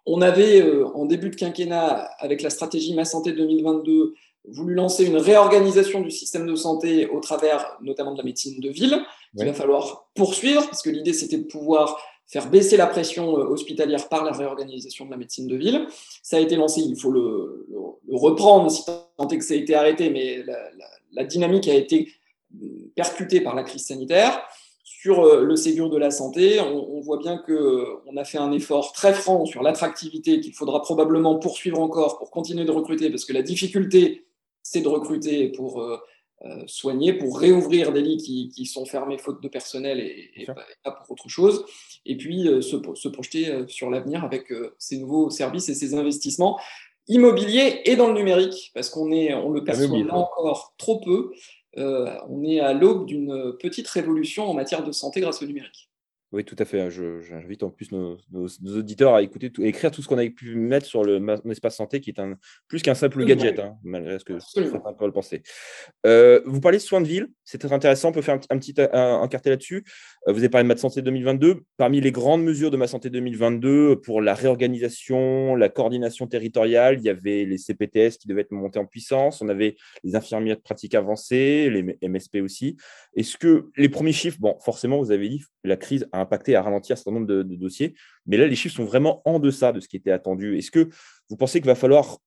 on 0.06 0.22
avait, 0.22 0.63
en 0.94 1.06
début 1.06 1.30
de 1.30 1.36
quinquennat, 1.36 2.10
avec 2.19 2.42
la 2.42 2.50
stratégie 2.50 2.94
Ma 2.94 3.06
Santé 3.06 3.31
2022, 3.31 4.13
voulu 4.48 4.74
lancer 4.74 5.06
une 5.06 5.18
réorganisation 5.18 6.01
du 6.01 6.12
système 6.12 6.45
de 6.45 6.56
santé 6.56 7.07
au 7.07 7.19
travers 7.19 7.77
notamment 7.81 8.13
de 8.13 8.18
la 8.18 8.24
médecine 8.24 8.60
de 8.60 8.69
ville. 8.69 9.04
Il 9.36 9.45
va 9.45 9.54
falloir 9.54 10.10
poursuivre, 10.15 10.65
parce 10.65 10.81
que 10.81 10.89
l'idée, 10.89 11.13
c'était 11.13 11.38
de 11.38 11.45
pouvoir 11.45 12.00
faire 12.30 12.50
baisser 12.50 12.78
la 12.78 12.88
pression 12.88 13.38
euh, 13.38 13.44
hospitalière 13.46 14.08
par 14.08 14.24
la 14.24 14.31
réorganisation 14.31 15.06
de 15.06 15.12
la 15.12 15.18
médecine 15.18 15.48
de 15.48 15.56
ville. 15.56 15.88
Ça 16.22 16.38
a 16.38 16.40
été 16.40 16.56
lancé, 16.56 16.81
il 16.81 16.96
faut 16.96 17.12
le, 17.12 17.68
reprendre 18.12 18.72
si 18.72 18.86
tant 18.86 19.28
est 19.28 19.38
que 19.38 19.44
ça 19.44 19.56
a 19.56 19.58
été 19.58 19.76
arrêté, 19.76 20.10
mais 20.10 20.44
la, 21.12 21.24
dynamique 21.24 21.68
a 21.68 21.74
été 21.74 22.08
euh, 22.62 22.92
percutée 22.96 23.42
par 23.42 23.56
la 23.56 23.64
crise 23.64 23.86
sanitaire. 23.86 24.42
Sur 24.84 25.22
euh, 25.22 25.44
le 25.44 25.56
Ségur 25.56 25.90
de 25.90 25.98
la 25.98 26.12
santé, 26.12 26.60
on, 26.60 27.00
voit 27.02 27.18
bien 27.18 27.38
qu'on 27.38 28.18
a 28.18 28.24
fait 28.24 28.38
un 28.38 28.52
effort 28.52 28.92
très 28.94 29.14
franc 29.14 29.46
sur 29.46 29.64
l'attractivité 29.64 30.40
qu'il 30.40 30.54
faudra 30.54 30.82
probablement 30.82 31.40
poursuivre 31.40 31.80
encore 31.80 32.20
pour 32.20 32.30
continuer 32.30 32.66
de 32.66 32.72
recruter, 32.72 33.10
parce 33.10 33.25
que 33.25 33.34
la 33.34 33.42
difficulté, 33.42 34.28
c'est 34.62 34.82
de 34.82 34.88
recruter 34.88 35.48
pour 35.50 35.84
soigner, 36.68 37.14
pour 37.14 37.40
réouvrir 37.40 37.92
des 37.92 38.02
lits 38.02 38.52
qui, 38.54 38.66
sont 38.66 38.86
fermés 38.86 39.18
faute 39.18 39.42
de 39.42 39.48
personnel 39.48 40.00
et 40.00 40.46
pas 40.84 40.92
pour 40.92 41.12
autre 41.12 41.30
chose 41.30 41.66
et 42.06 42.18
puis 42.18 42.48
euh, 42.48 42.62
se, 42.62 42.75
projeter 43.07 43.50
euh, 43.50 43.68
sur 43.68 43.90
l'avenir 43.90 44.24
avec 44.24 44.51
euh, 44.51 44.75
ces 44.78 44.98
nouveaux 44.98 45.30
services 45.30 45.69
et 45.69 45.75
ces 45.75 45.94
investissements 45.94 46.60
immobiliers 47.07 47.81
et 47.86 47.96
dans 47.96 48.07
le 48.07 48.13
numérique, 48.13 48.72
parce 48.74 48.90
qu'on 48.90 49.12
est, 49.12 49.34
on 49.34 49.50
le 49.50 49.63
perçoit 49.63 49.98
encore 50.12 50.75
trop 50.78 51.00
peu. 51.00 51.31
on 51.75 52.44
est 52.44 52.60
à 52.60 52.74
l'aube 52.74 53.07
d'une 53.07 53.54
petite 53.60 53.88
révolution 53.88 54.48
en 54.48 54.54
matière 54.54 54.84
de 54.84 54.92
santé 54.92 55.19
grâce 55.19 55.42
au 55.42 55.48
numérique. 55.48 55.88
Oui, 56.31 56.46
tout 56.46 56.56
à 56.60 56.66
fait. 56.66 56.80
Hein. 56.80 56.90
J'invite 56.90 57.64
en 57.64 57.72
plus 57.72 57.92
nos, 57.92 58.18
auditeurs 58.31 59.16
à 59.16 59.24
écouter, 59.24 59.50
tout, 59.50 59.64
écrire 59.64 59.90
tout 59.90 60.04
ce 60.04 60.08
qu'on 60.08 60.20
a 60.20 60.30
pu 60.30 60.56
mettre 60.56 60.86
sur 60.86 61.04
le 61.04 61.20
espace 61.50 61.78
santé, 61.78 62.02
qui 62.02 62.12
est 62.12 62.20
un, 62.20 62.36
plus 62.68 62.84
qu'un 62.84 62.94
simple 62.94 63.26
gadget, 63.26 63.58
hein, 63.58 63.78
malgré 63.84 64.20
ce 64.20 64.26
que 64.26 64.38
certains 64.40 64.94
peuvent 64.94 65.08
le 65.08 65.12
penser. 65.12 65.42
Euh, 66.06 66.42
vous 66.46 66.62
parlez 66.62 66.78
de 66.78 66.84
soins 66.84 67.02
de 67.02 67.08
ville, 67.08 67.30
c'est 67.46 67.58
très 67.58 67.74
intéressant. 67.74 68.10
On 68.10 68.12
peut 68.12 68.22
faire 68.22 68.40
un, 68.52 68.60
petit 68.60 68.76
un, 68.78 69.28
là-dessus. 69.46 69.84
Euh, 70.28 70.34
vous 70.34 70.38
avez 70.38 70.50
parlé 70.50 70.66
de 70.66 70.68
Ma 70.68 70.78
Santé 70.78 71.02
2022. 71.02 71.62
Parmi 71.78 72.00
les 72.00 72.12
grandes 72.12 72.44
mesures 72.44 72.70
de 72.70 72.78
Ma 72.78 72.88
Santé 72.88 73.10
2022, 73.10 74.00
pour 74.02 74.22
la 74.22 74.36
réorganisation, 74.36 75.56
la 75.56 75.70
coordination 75.70 76.28
territoriale, 76.28 77.00
il 77.00 77.06
y 77.06 77.10
avait 77.10 77.46
les 77.46 77.58
CPTS 77.58 78.18
qui 78.20 78.28
devaient 78.28 78.42
être 78.42 78.52
montés 78.52 78.78
en 78.78 78.86
puissance. 78.86 79.42
On 79.42 79.50
avait 79.50 79.78
les 80.04 80.16
infirmières 80.16 80.58
de 80.58 80.62
pratique 80.62 80.94
avancée, 80.94 81.72
les 81.72 82.08
MSP 82.08 82.38
aussi. 82.44 82.78
Est-ce 83.16 83.36
que 83.36 83.72
les 83.78 83.90
premiers 83.90 84.14
chiffres, 84.14 84.38
bon, 84.40 84.56
forcément, 84.60 85.00
vous 85.00 85.12
avez 85.12 85.28
dit, 85.28 85.42
la 85.64 85.75
crise 85.75 86.08
a 86.12 86.19
impacté, 86.19 86.56
à 86.56 86.62
ralentir 86.62 86.94
un 86.94 86.98
certain 86.98 87.12
nombre 87.12 87.27
de, 87.27 87.44
dossiers. 87.44 87.95
Mais 88.25 88.38
là, 88.38 88.48
les 88.48 88.56
chiffres 88.56 88.75
sont 88.75 88.86
vraiment 88.86 89.21
en 89.25 89.39
deçà 89.39 89.71
de 89.71 89.80
ce 89.80 89.88
qui 89.88 89.98
était 89.98 90.12
attendu. 90.12 90.57
Est-ce 90.57 90.71
que 90.71 90.89
vous 91.30 91.38
pensez 91.38 91.60
qu'il 91.60 91.68
va 91.68 91.75
falloir, 91.75 92.18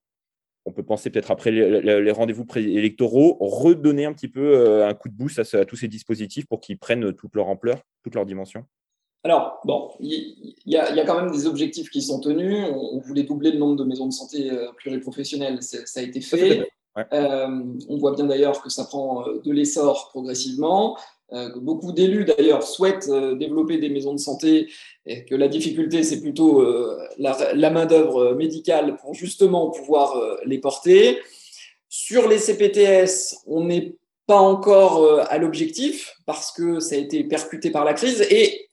on 0.65 0.73
peut 0.73 0.83
penser 0.83 1.11
peut-être 1.11 1.31
après 1.31 1.51
les, 1.51 2.11
rendez-vous 2.11 2.47
électoraux, 2.57 3.37
redonner 3.41 4.05
un 4.05 4.13
petit 4.13 4.29
peu 4.29 4.41
euh, 4.41 4.89
un 4.89 4.95
coup 4.95 5.09
de 5.09 5.15
boost 5.15 5.39
à, 5.39 5.65
tous 5.65 5.77
ces 5.77 5.89
dispositifs 5.89 6.47
pour 6.47 6.61
qu'ils 6.61 6.79
prennent 6.79 7.13
toute 7.13 7.35
leur 7.35 7.49
ampleur, 7.49 7.83
toute 8.03 8.15
leur 8.15 8.27
dimension? 8.27 8.65
Alors, 9.25 9.61
bon, 9.65 9.91
il 10.01 10.55
y, 10.67 10.77
a 10.77 11.05
quand 11.05 11.23
même 11.23 11.31
des 11.31 11.47
objectifs 11.47 11.91
qui 11.91 12.03
sont 12.03 12.19
tenus. 12.19 12.67
On, 12.75 12.99
voulait 12.99 13.23
doubler 13.23 13.53
le 13.53 13.59
nombre 13.59 13.77
de 13.77 13.85
maisons 13.85 14.07
de 14.07 14.13
santé 14.13 14.51
euh, 14.51 14.73
pluriprofessionnelles, 14.77 15.63
ça 15.63 16.01
a 16.01 16.03
été 16.03 16.21
fait. 16.21 16.69
Euh, 17.13 17.63
on 17.89 17.97
voit 17.97 18.15
bien 18.15 18.27
d'ailleurs 18.27 18.61
que 18.63 18.69
ça 18.69 18.85
prend 18.85 19.25
de 19.27 19.53
l'essor 19.53 20.11
progressivement. 20.11 20.99
Euh, 21.33 21.49
beaucoup 21.57 21.93
d'élus 21.93 22.25
d'ailleurs 22.25 22.63
souhaitent 22.63 23.09
euh, 23.09 23.35
développer 23.35 23.79
des 23.79 23.89
maisons 23.89 24.13
de 24.13 24.19
santé 24.19 24.69
et 25.07 25.25
que 25.25 25.35
la 25.35 25.49
difficulté 25.49 26.03
c'est 26.03 26.21
plutôt 26.21 26.61
euh, 26.61 26.99
la, 27.19 27.71
main-d'œuvre 27.71 28.35
médicale 28.35 28.97
pour 28.97 29.15
justement 29.15 29.71
pouvoir 29.71 30.21
les 30.45 30.59
porter. 30.59 31.21
Sur 31.89 32.29
les 32.29 32.39
CPTS, 32.39 33.43
on 33.47 33.65
n'est 33.65 33.95
pas 34.27 34.39
encore 34.39 35.21
à 35.29 35.39
l'objectif 35.39 36.15
parce 36.27 36.53
que 36.53 36.81
ça 36.81 36.95
a 36.95 36.99
été 36.99 37.25
percuté 37.25 37.71
par 37.71 37.85
la 37.85 37.93
crise 37.93 38.23
et, 38.31 38.69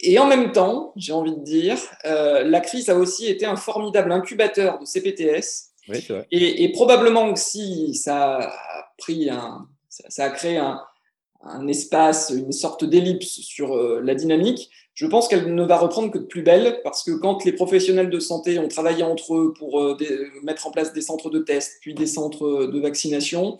et 0.00 0.18
en 0.18 0.26
même 0.26 0.52
temps, 0.52 0.92
j'ai 0.96 1.12
envie 1.12 1.36
de 1.36 1.44
dire, 1.44 1.78
la 2.04 2.60
crise 2.60 2.88
a 2.88 2.96
aussi 2.96 3.28
été 3.28 3.46
un 3.46 3.56
formidable 3.56 4.10
incubateur 4.10 4.78
de 4.78 4.84
CPTS. 4.84 5.70
Et, 6.30 6.64
et, 6.64 6.72
probablement 6.72 7.32
que 7.32 7.38
si 7.38 7.94
ça 7.94 8.38
a 8.38 8.92
pris 8.96 9.28
un, 9.28 9.68
ça 9.88 10.24
a 10.24 10.30
créé 10.30 10.56
un, 10.56 10.80
un 11.42 11.66
espace, 11.68 12.32
une 12.34 12.52
sorte 12.52 12.84
d'ellipse 12.84 13.40
sur 13.40 13.76
euh, 13.76 14.00
la 14.02 14.14
dynamique, 14.14 14.70
je 14.94 15.06
pense 15.06 15.28
qu'elle 15.28 15.54
ne 15.54 15.64
va 15.64 15.78
reprendre 15.78 16.10
que 16.10 16.18
de 16.18 16.24
plus 16.24 16.42
belle 16.42 16.80
parce 16.84 17.02
que 17.02 17.12
quand 17.12 17.44
les 17.44 17.52
professionnels 17.52 18.10
de 18.10 18.18
santé 18.18 18.58
ont 18.58 18.68
travaillé 18.68 19.02
entre 19.02 19.34
eux 19.34 19.54
pour 19.58 19.80
euh, 19.80 19.96
mettre 20.42 20.66
en 20.66 20.70
place 20.70 20.92
des 20.92 21.00
centres 21.00 21.30
de 21.30 21.38
tests, 21.38 21.78
puis 21.80 21.94
des 21.94 22.06
centres 22.06 22.66
de 22.66 22.80
vaccination, 22.80 23.56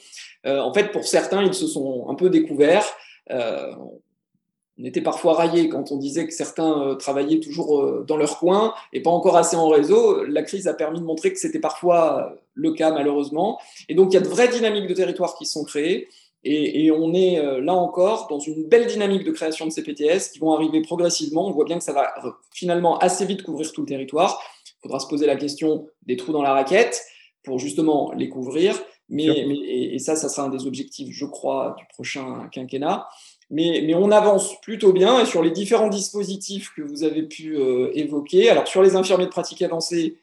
euh, 0.47 0.61
en 0.61 0.75
fait, 0.75 0.93
pour 0.93 1.05
certains, 1.05 1.43
ils 1.43 1.55
se 1.55 1.67
sont 1.67 2.07
un 2.11 2.15
peu 2.15 2.29
découverts. 2.29 2.85
on 3.31 4.85
était 4.85 5.01
parfois 5.01 5.35
raillés 5.35 5.69
quand 5.69 5.93
on 5.93 5.97
disait 5.97 6.27
que 6.27 6.35
certains 6.35 6.97
travaillaient 6.99 7.41
toujours 7.41 8.03
dans 8.05 8.17
leur 8.17 8.39
coin 8.39 8.75
et 8.93 9.01
pas 9.01 9.11
encore 9.11 9.37
assez 9.37 9.57
en 9.57 9.69
réseau. 9.69 10.25
La 10.25 10.43
crise 10.43 10.69
a 10.69 10.75
permis 10.75 11.01
de 11.01 11.05
montrer 11.05 11.33
que 11.33 11.39
c'était 11.39 11.61
parfois 11.61 12.35
le 12.55 12.73
cas, 12.73 12.91
malheureusement. 12.91 13.59
Et 13.89 13.95
donc, 13.95 14.13
il 14.13 14.15
y 14.15 14.19
a 14.19 14.23
de 14.23 14.29
vraies 14.29 14.49
dynamiques 14.49 14.89
de 14.89 14.95
territoire 14.95 15.37
qui 15.37 15.47
sont 15.47 15.65
créées. 15.65 16.09
Et, 16.43 16.91
on 16.91 17.13
est 17.13 17.39
euh, 17.39 17.61
là 17.61 17.75
encore 17.75 18.27
dans 18.29 18.39
une 18.39 18.65
belle 18.67 18.87
dynamique 18.87 19.25
de 19.25 19.31
création 19.31 19.67
de 19.67 19.71
CPTS 19.71 20.31
qui 20.33 20.39
vont 20.39 20.53
arriver 20.53 20.81
progressivement. 20.81 21.47
On 21.47 21.53
voit 21.53 21.67
bien 21.67 21.77
que 21.77 21.85
ça 21.85 21.93
va 21.93 22.15
finalement 22.55 22.99
assez 22.99 23.27
vite 23.27 23.43
couvrir 23.43 23.71
tout 23.73 23.83
le 23.83 23.87
territoire. 23.87 24.43
Il 24.67 24.83
faudra 24.83 25.01
se 25.01 25.07
poser 25.07 25.27
la 25.27 25.37
question 25.37 25.87
des 26.07 26.17
trous 26.17 26.33
dans 26.33 26.43
la 26.43 26.55
raquette 26.55 27.03
pour 27.43 27.59
justement 27.59 28.13
les 28.13 28.31
couvrir. 28.31 28.75
Mais, 29.11 29.27
et, 29.27 29.99
ça, 29.99 30.17
ça 30.17 30.29
sera 30.29 30.47
un 30.47 30.51
des 30.51 30.67
objectifs, 30.67 31.09
je 31.11 31.27
crois, 31.27 31.75
du 31.79 31.85
prochain 31.93 32.49
quinquennat. 32.53 33.09
Mais, 33.51 33.83
mais, 33.85 33.95
on 33.95 34.11
avance 34.11 34.59
plutôt 34.61 34.93
bien 34.93 35.21
et 35.21 35.27
sur 35.27 35.43
les 35.43 35.51
différents 35.51 35.89
dispositifs 35.89 36.71
que 36.75 36.83
vous 36.83 37.03
avez 37.03 37.25
pu 37.25 37.59
évoquer. 37.93 38.49
Alors 38.49 38.67
sur 38.69 38.83
les 38.83 38.97
infirmiers 38.97 39.27
de 39.27 39.31
pratique 39.31 39.61
avancée, 39.63 40.17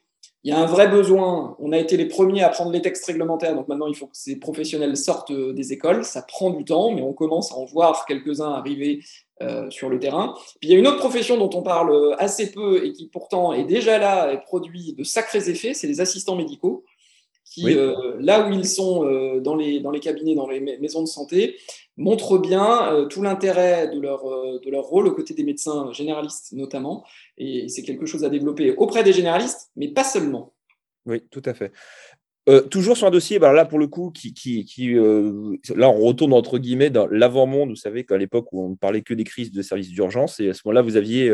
il 0.48 0.52
y 0.52 0.54
a 0.54 0.60
un 0.60 0.66
vrai 0.66 0.88
besoin. 0.88 1.58
On 1.60 1.74
a 1.74 1.78
été 1.78 1.98
les 1.98 2.06
premiers 2.06 2.42
à 2.42 2.48
prendre 2.48 2.72
les 2.72 2.82
textes 2.82 3.06
réglementaires, 3.06 3.54
donc 3.54 3.68
maintenant 3.68 3.88
il 3.88 3.96
faut 3.98 4.08
que 4.08 4.16
ces 4.16 4.38
professionnels 4.38 4.96
sortent 4.96 5.34
des 5.34 5.74
écoles. 5.74 6.06
Ça 6.06 6.22
prend 6.22 6.52
du 6.52 6.64
temps, 6.64 6.92
mais 6.92 7.02
on 7.02 7.12
commence 7.12 7.52
à 7.52 7.56
en 7.56 7.66
voir 7.66 8.06
quelques-uns 8.06 8.54
arriver 8.54 9.04
euh, 9.42 9.70
sur 9.70 9.90
le 9.90 10.00
terrain. 10.00 10.36
Puis 10.62 10.70
il 10.70 10.72
y 10.72 10.76
a 10.76 10.80
une 10.80 10.88
autre 10.88 11.00
profession 11.00 11.36
dont 11.36 11.50
on 11.54 11.64
parle 11.64 12.16
assez 12.18 12.50
peu 12.50 12.86
et 12.86 12.94
qui 12.94 13.10
pourtant 13.10 13.52
est 13.52 13.66
déjà 13.66 13.98
là 13.98 14.32
et 14.32 14.40
produit 14.40 14.94
de 14.94 15.04
sacrés 15.04 15.50
effets, 15.50 15.74
c'est 15.74 15.86
les 15.88 16.00
assistants 16.00 16.38
médicaux 16.38 16.86
qui, 17.50 17.76
euh, 17.76 18.16
là 18.20 18.48
où 18.48 18.52
ils 18.52 18.68
sont 18.68 19.06
euh, 19.06 19.40
dans, 19.40 19.56
les, 19.56 19.80
dans 19.80 19.92
les 19.92 20.00
cabinets, 20.00 20.36
dans 20.36 20.48
les 20.48 20.60
maisons 20.60 21.02
de 21.02 21.08
santé, 21.08 21.58
montrent 21.96 22.38
bien 22.38 22.94
euh, 22.94 23.06
tout 23.06 23.22
l'intérêt 23.22 23.90
de 23.90 24.00
leur, 24.00 24.24
de 24.26 24.70
leur 24.70 24.84
rôle 24.84 25.08
aux 25.08 25.14
côtés 25.14 25.34
des 25.34 25.44
médecins 25.44 25.92
généralistes 25.92 26.54
notamment. 26.54 27.06
Et 27.38 27.68
c'est 27.70 27.84
quelque 27.84 28.06
chose 28.06 28.24
à 28.24 28.30
développer 28.30 28.76
auprès 28.76 29.04
des 29.04 29.14
généralistes, 29.14 29.72
mais 29.76 29.88
pas 29.88 30.04
seulement. 30.04 30.54
Oui, 31.06 31.22
tout 31.32 31.44
à 31.46 31.54
fait. 31.54 31.72
toujours 32.70 32.98
sur 32.98 33.08
un 33.08 33.12
dossier, 33.12 33.40
bah 33.40 33.54
là 33.54 33.66
pour 33.66 33.80
le 33.80 33.88
coup, 33.88 34.12
qui, 34.12 34.34
qui, 34.34 34.66
qui 34.66 34.94
là 34.94 35.90
on 35.90 36.00
retourne 36.00 36.34
entre 36.34 36.58
guillemets 36.58 36.90
dans 36.90 37.08
l'avant-monde. 37.08 37.70
Vous 37.70 37.76
savez 37.76 38.04
qu'à 38.04 38.18
l'époque 38.18 38.52
où 38.52 38.62
on 38.62 38.70
ne 38.70 38.76
parlait 38.76 39.02
que 39.02 39.14
des 39.14 39.24
crises 39.24 39.52
de 39.52 39.62
services 39.62 39.90
d'urgence, 39.90 40.40
et 40.40 40.50
à 40.50 40.54
ce 40.54 40.62
moment-là 40.66 40.82
vous 40.82 40.98
aviez 40.98 41.34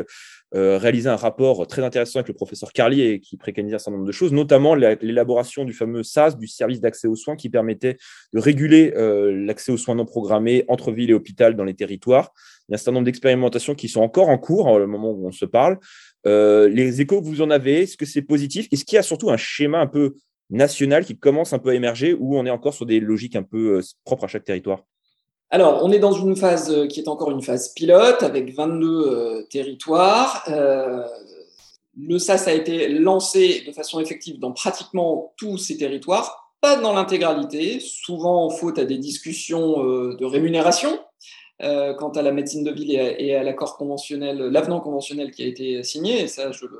euh, 0.55 0.77
réalisé 0.77 1.09
un 1.09 1.15
rapport 1.15 1.65
très 1.65 1.83
intéressant 1.83 2.19
avec 2.19 2.27
le 2.27 2.35
professeur 2.35 2.73
Carlier 2.73 3.19
qui 3.19 3.37
préconisait 3.37 3.75
un 3.75 3.79
certain 3.79 3.97
nombre 3.97 4.05
de 4.05 4.11
choses, 4.11 4.31
notamment 4.31 4.75
l'élaboration 4.75 5.65
du 5.65 5.73
fameux 5.73 6.03
SAS, 6.03 6.37
du 6.37 6.47
service 6.47 6.79
d'accès 6.79 7.07
aux 7.07 7.15
soins, 7.15 7.35
qui 7.35 7.49
permettait 7.49 7.97
de 8.33 8.39
réguler 8.39 8.93
euh, 8.95 9.31
l'accès 9.31 9.71
aux 9.71 9.77
soins 9.77 9.95
non 9.95 10.05
programmés 10.05 10.63
entre 10.67 10.91
ville 10.91 11.09
et 11.09 11.13
hôpital 11.13 11.55
dans 11.55 11.63
les 11.63 11.73
territoires. 11.73 12.31
Il 12.69 12.71
y 12.71 12.73
a 12.73 12.75
un 12.75 12.77
certain 12.77 12.91
nombre 12.91 13.05
d'expérimentations 13.05 13.73
qui 13.73 13.89
sont 13.89 14.01
encore 14.01 14.29
en 14.29 14.37
cours 14.37 14.67
au 14.67 14.87
moment 14.87 15.11
où 15.11 15.27
on 15.27 15.31
se 15.31 15.45
parle. 15.45 15.79
Euh, 16.27 16.69
les 16.69 17.01
échos 17.01 17.21
que 17.21 17.25
vous 17.25 17.41
en 17.41 17.49
avez, 17.49 17.81
est-ce 17.81 17.97
que 17.97 18.05
c'est 18.05 18.21
positif? 18.21 18.67
Est-ce 18.71 18.85
qu'il 18.85 18.95
y 18.95 18.99
a 18.99 19.03
surtout 19.03 19.31
un 19.31 19.37
schéma 19.37 19.79
un 19.79 19.87
peu 19.87 20.15
national 20.51 21.03
qui 21.03 21.17
commence 21.17 21.53
un 21.53 21.59
peu 21.59 21.69
à 21.69 21.73
émerger 21.73 22.13
ou 22.13 22.37
on 22.37 22.45
est 22.45 22.51
encore 22.51 22.73
sur 22.73 22.85
des 22.85 22.99
logiques 22.99 23.35
un 23.35 23.43
peu 23.43 23.81
propres 24.05 24.25
à 24.25 24.27
chaque 24.27 24.43
territoire? 24.43 24.83
Alors, 25.53 25.81
on 25.83 25.91
est 25.91 25.99
dans 25.99 26.13
une 26.13 26.35
phase 26.35 26.71
euh, 26.71 26.87
qui 26.87 26.99
est 26.99 27.07
encore 27.07 27.29
une 27.29 27.43
phase 27.43 27.73
pilote 27.75 28.23
avec 28.23 28.55
22 28.55 28.87
euh, 28.87 29.43
territoires. 29.51 30.43
Euh, 30.47 31.03
le 31.95 32.17
SAS 32.17 32.47
a 32.47 32.53
été 32.53 32.87
lancé 32.89 33.61
de 33.67 33.71
façon 33.71 33.99
effective 33.99 34.39
dans 34.39 34.51
pratiquement 34.51 35.31
tous 35.37 35.59
ces 35.59 35.77
territoires, 35.77 36.51
pas 36.59 36.77
dans 36.77 36.91
l'intégralité, 36.91 37.79
souvent 37.79 38.49
faute 38.49 38.79
à 38.79 38.85
des 38.85 38.97
discussions 38.97 39.77
de 39.83 40.25
rémunération 40.25 40.97
quant 41.59 42.09
à 42.15 42.23
la 42.23 42.31
médecine 42.31 42.63
de 42.63 42.71
ville 42.71 42.91
et 42.91 43.35
à, 43.35 43.43
l'accord 43.43 43.77
conventionnel, 43.77 44.39
l'avenant 44.39 44.79
conventionnel 44.79 45.29
qui 45.29 45.43
a 45.43 45.45
été 45.45 45.83
signé. 45.83 46.21
Et 46.21 46.27
ça, 46.27 46.51
je 46.51 46.65
le. 46.65 46.79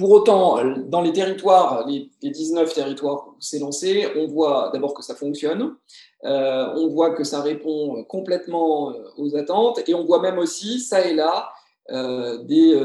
Pour 0.00 0.12
autant, 0.12 0.56
dans 0.88 1.02
les 1.02 1.12
territoires, 1.12 1.86
les, 1.86 2.08
19 2.22 2.72
territoires 2.72 3.28
où 3.28 3.36
c'est 3.38 3.58
lancé, 3.58 4.06
on 4.16 4.28
voit 4.28 4.70
d'abord 4.72 4.94
que 4.94 5.02
ça 5.02 5.14
fonctionne, 5.14 5.74
euh, 6.24 6.72
on 6.74 6.88
voit 6.88 7.10
que 7.10 7.22
ça 7.22 7.42
répond 7.42 8.02
complètement 8.04 8.94
euh, 8.94 9.04
aux 9.18 9.36
attentes, 9.36 9.86
et 9.86 9.92
on 9.92 10.06
voit 10.06 10.22
même 10.22 10.38
aussi, 10.38 10.80
ça 10.80 11.06
et 11.06 11.12
là, 11.12 11.50
euh, 11.90 12.38
des 12.44 12.82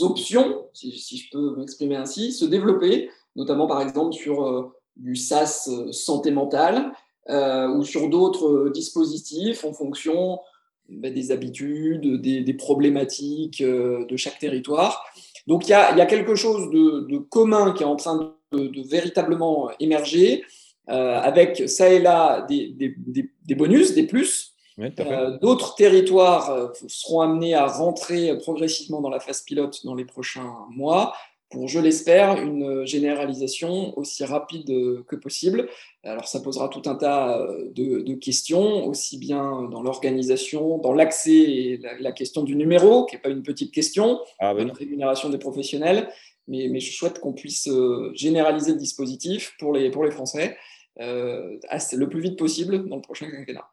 options, 0.00 0.64
si, 0.72 1.18
je 1.18 1.30
peux 1.30 1.56
m'exprimer 1.56 1.96
ainsi, 1.96 2.32
se 2.32 2.46
développer, 2.46 3.10
notamment 3.34 3.66
par 3.66 3.82
exemple 3.82 4.14
sur 4.14 4.72
du 4.96 5.14
SaaS 5.14 5.68
santé 5.92 6.30
mentale, 6.30 6.90
ou 7.28 7.84
sur 7.84 8.08
d'autres 8.08 8.70
dispositifs 8.70 9.62
en 9.66 9.74
fonction 9.74 10.38
bah, 10.88 11.10
des 11.10 11.32
habitudes, 11.32 12.18
des 12.22 12.54
problématiques 12.54 13.62
de 13.62 14.16
chaque 14.16 14.38
territoire. 14.38 15.04
Donc 15.46 15.66
il 15.66 15.70
y 15.70 15.74
a, 15.74 16.06
quelque 16.06 16.34
chose 16.34 16.70
de, 16.70 17.18
commun 17.18 17.72
qui 17.72 17.82
est 17.82 17.86
en 17.86 17.96
train 17.96 18.34
de, 18.52 18.88
véritablement 18.88 19.70
émerger, 19.80 20.44
euh, 20.88 21.18
avec 21.20 21.68
ça 21.68 21.88
et 21.88 21.98
là 21.98 22.46
des, 22.48 22.74
bonus, 23.56 23.94
des 23.94 24.06
plus. 24.06 24.52
Euh, 24.78 25.38
d'autres 25.38 25.74
territoires 25.74 26.50
euh, 26.50 26.68
seront 26.86 27.22
amenés 27.22 27.54
à 27.54 27.66
rentrer 27.66 28.36
progressivement 28.36 29.00
dans 29.00 29.08
la 29.08 29.20
phase 29.20 29.40
pilote 29.40 29.80
dans 29.86 29.94
les 29.94 30.04
prochains 30.04 30.52
mois 30.70 31.14
pour, 31.50 31.68
je 31.68 31.78
l'espère, 31.78 32.42
une 32.42 32.84
généralisation 32.86 33.96
aussi 33.98 34.24
rapide 34.24 34.66
que 35.06 35.16
possible. 35.16 35.68
Alors 36.02 36.26
ça 36.26 36.40
posera 36.40 36.68
tout 36.68 36.82
un 36.86 36.96
tas 36.96 37.46
de, 37.74 38.14
questions, 38.14 38.86
aussi 38.86 39.18
bien 39.18 39.62
dans 39.70 39.82
l'organisation, 39.82 40.78
dans 40.78 40.92
l'accès 40.92 41.36
et 41.36 41.80
la, 42.00 42.12
question 42.12 42.42
du 42.42 42.56
numéro, 42.56 43.06
qui 43.06 43.16
n'est 43.16 43.22
pas 43.22 43.28
une 43.28 43.42
petite 43.42 43.72
question, 43.72 44.20
ah, 44.40 44.54
la 44.54 44.72
rémunération 44.72 45.28
des 45.28 45.38
professionnels, 45.38 46.08
mais, 46.48 46.80
je 46.80 46.92
souhaite 46.92 47.20
qu'on 47.20 47.32
puisse 47.32 47.68
euh, 47.68 48.10
généraliser 48.14 48.72
le 48.72 48.78
dispositif 48.78 49.54
pour 49.58 49.72
les, 49.72 49.90
pour 49.90 50.04
les 50.04 50.10
Français 50.10 50.56
euh, 51.00 51.58
le 51.92 52.08
plus 52.08 52.20
vite 52.20 52.38
possible 52.38 52.88
dans 52.88 52.96
le 52.96 53.02
prochain 53.02 53.30
quinquennat. 53.30 53.68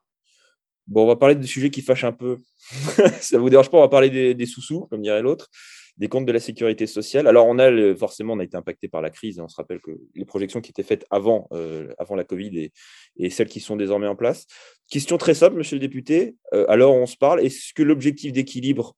Bon, 0.88 1.04
on 1.04 1.08
va 1.08 1.16
parler 1.16 1.36
des 1.36 1.48
sujets 1.48 1.70
qui 1.70 1.82
fâchent 1.82 2.04
un 2.04 2.12
peu. 2.12 2.38
ça 3.22 3.38
vous 3.38 3.50
dérange 3.50 3.70
pas, 3.70 3.78
on 3.78 3.82
va 3.82 3.90
parler 3.90 4.10
des, 4.10 4.34
des 4.34 4.46
sous-sous, 4.46 4.88
comme 4.88 5.02
dirait 5.02 5.22
l'autre 5.22 5.50
des 5.98 6.08
comptes 6.08 6.26
de 6.26 6.32
la 6.32 6.40
sécurité 6.40 6.88
sociale. 6.88 7.28
Alors, 7.28 7.46
on 7.48 7.60
a 7.60 7.96
forcément, 7.96 8.34
on 8.34 8.40
a 8.40 8.44
été 8.44 8.58
impacté 8.58 8.88
par 8.88 9.02
la 9.02 9.10
crise. 9.10 9.40
Hein. 9.40 9.44
On 9.46 9.48
se 9.48 9.56
rappelle 9.56 9.80
que 9.80 9.92
les 10.16 10.26
projections 10.26 10.62
qui 10.62 10.72
étaient 10.72 10.84
faites 10.84 11.06
avant, 11.12 11.48
euh, 11.52 11.94
avant 12.00 12.16
la 12.16 12.24
Covid 12.24 12.72
et, 13.18 13.30
celles 13.30 13.48
qui 13.48 13.60
sont 13.60 13.76
désormais 13.76 14.08
en 14.08 14.16
place. 14.16 14.46
Question 14.90 15.18
très 15.18 15.36
simple, 15.36 15.58
monsieur 15.58 15.76
le 15.76 15.82
député. 15.82 16.36
Euh, 16.54 16.66
alors, 16.68 16.96
on 16.96 17.06
se 17.06 17.18
parle. 17.18 17.42
Est-ce 17.42 17.74
que 17.74 17.84
l'objectif 17.84 18.32
d'équilibre 18.32 18.96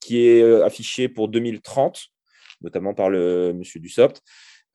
qui 0.00 0.26
est 0.26 0.42
euh, 0.42 0.64
affiché 0.64 1.08
pour 1.08 1.28
2030, 1.28 2.08
notamment 2.60 2.92
par 2.92 3.08
le 3.08 3.52
monsieur 3.54 3.80
Dussopt, 3.80 4.20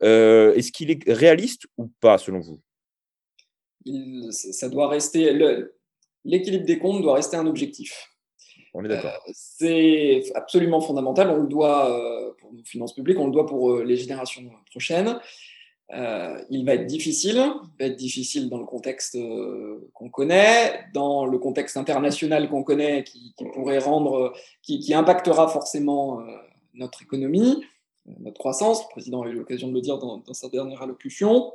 est-ce 0.01 0.71
qu'il 0.71 0.91
est 0.91 1.09
réaliste 1.11 1.65
ou 1.77 1.87
pas, 1.99 2.17
selon 2.17 2.39
vous? 2.39 2.61
Ça 4.31 4.69
doit 4.69 4.89
rester. 4.89 5.33
L'équilibre 6.23 6.65
des 6.65 6.77
comptes 6.77 7.01
doit 7.01 7.15
rester 7.15 7.37
un 7.37 7.47
objectif. 7.47 8.07
On 8.77 8.85
est 8.85 8.89
d'accord. 8.89 9.23
Euh, 9.27 9.31
c'est 9.33 10.23
absolument 10.35 10.79
fondamental. 10.81 11.31
On 11.31 11.37
le 11.37 11.47
doit 11.47 11.89
euh, 11.89 12.31
pour 12.39 12.53
nos 12.53 12.63
finances 12.63 12.93
publiques, 12.93 13.17
on 13.17 13.25
le 13.25 13.31
doit 13.31 13.47
pour 13.47 13.71
euh, 13.71 13.83
les 13.83 13.97
générations 13.97 14.43
prochaines. 14.69 15.19
il 15.91 16.63
va 16.63 16.75
être 16.75 16.85
difficile, 16.85 17.37
il 17.37 17.79
va 17.79 17.85
être 17.91 17.95
difficile 17.95 18.49
dans 18.49 18.59
le 18.59 18.65
contexte 18.65 19.17
qu'on 19.93 20.09
connaît, 20.09 20.85
dans 20.93 21.25
le 21.25 21.39
contexte 21.39 21.75
international 21.75 22.49
qu'on 22.49 22.61
connaît, 22.61 23.03
qui, 23.03 23.33
pourrait 23.55 23.79
rendre, 23.79 24.33
qui, 24.61 24.93
impactera 24.93 25.47
forcément 25.47 26.21
notre 26.75 27.01
économie, 27.01 27.63
notre 28.19 28.37
croissance. 28.37 28.83
Le 28.83 28.91
président 28.91 29.23
a 29.23 29.27
eu 29.27 29.33
l'occasion 29.33 29.69
de 29.69 29.73
le 29.73 29.81
dire 29.81 29.97
dans, 29.97 30.17
dans 30.17 30.33
sa 30.35 30.49
dernière 30.49 30.83
allocution. 30.83 31.53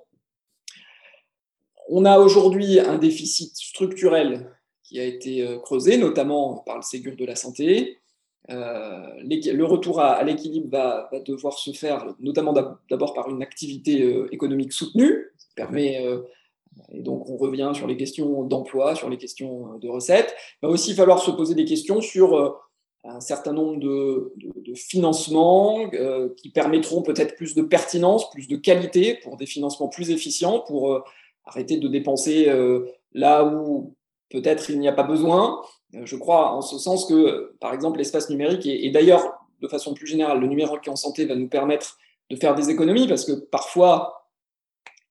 On 1.88 2.04
a 2.04 2.18
aujourd'hui 2.18 2.80
un 2.80 2.98
déficit 2.98 3.54
structurel 3.54 4.50
qui 4.92 5.00
a 5.00 5.04
été 5.04 5.42
euh, 5.42 5.58
creusé, 5.58 5.96
notamment 5.96 6.58
par 6.66 6.76
le 6.76 6.82
Ségur 6.82 7.16
de 7.16 7.24
la 7.24 7.34
santé. 7.34 7.98
Euh, 8.50 9.06
le 9.22 9.64
retour 9.64 10.00
à, 10.00 10.22
l'équilibre 10.22 10.68
va, 10.70 11.10
devoir 11.24 11.58
se 11.58 11.72
faire 11.72 12.14
notamment 12.20 12.52
d'abord 12.90 13.14
par 13.14 13.30
une 13.30 13.42
activité 13.42 14.02
euh, 14.02 14.28
économique 14.32 14.72
soutenue, 14.72 15.28
qui 15.38 15.46
permet, 15.54 16.04
et 16.90 17.00
donc 17.00 17.28
on 17.28 17.36
revient 17.36 17.70
sur 17.74 17.86
les 17.86 17.96
questions 17.96 18.42
d'emploi, 18.44 18.94
sur 18.94 19.08
les 19.08 19.16
questions 19.16 19.78
de 19.78 19.88
recettes. 19.88 20.34
Il 20.62 20.66
va 20.66 20.72
aussi 20.72 20.94
falloir 20.94 21.20
se 21.20 21.30
poser 21.30 21.54
des 21.54 21.64
questions 21.64 22.00
sur 22.00 22.60
un 23.04 23.20
certain 23.20 23.52
nombre 23.52 23.78
de, 23.78 24.32
de 24.36 24.74
financements 24.74 25.90
qui 26.36 26.50
permettront 26.50 27.02
peut-être 27.02 27.36
plus 27.36 27.54
de 27.54 27.62
pertinence, 27.62 28.30
plus 28.30 28.48
de 28.48 28.56
qualité 28.56 29.18
pour 29.22 29.36
des 29.36 29.46
financements 29.46 29.88
plus 29.88 30.10
efficients, 30.10 30.60
pour 30.60 31.04
arrêter 31.44 31.76
de 31.76 31.88
dépenser 31.88 32.50
là 33.12 33.44
où 33.44 33.94
peut-être 34.32 34.70
il 34.70 34.80
n'y 34.80 34.88
a 34.88 34.92
pas 34.92 35.02
besoin. 35.02 35.62
Euh, 35.94 36.02
je 36.04 36.16
crois 36.16 36.52
en 36.52 36.62
ce 36.62 36.78
sens 36.78 37.06
que, 37.06 37.54
par 37.60 37.74
exemple, 37.74 37.98
l'espace 37.98 38.30
numérique, 38.30 38.66
et, 38.66 38.90
d'ailleurs, 38.90 39.22
de 39.60 39.68
façon 39.68 39.94
plus 39.94 40.06
générale, 40.06 40.40
le 40.40 40.46
numérique 40.48 40.88
en 40.88 40.96
santé 40.96 41.26
va 41.26 41.36
nous 41.36 41.48
permettre 41.48 41.98
de 42.30 42.36
faire 42.36 42.54
des 42.54 42.70
économies, 42.70 43.06
parce 43.06 43.24
que 43.24 43.32
parfois, 43.32 44.26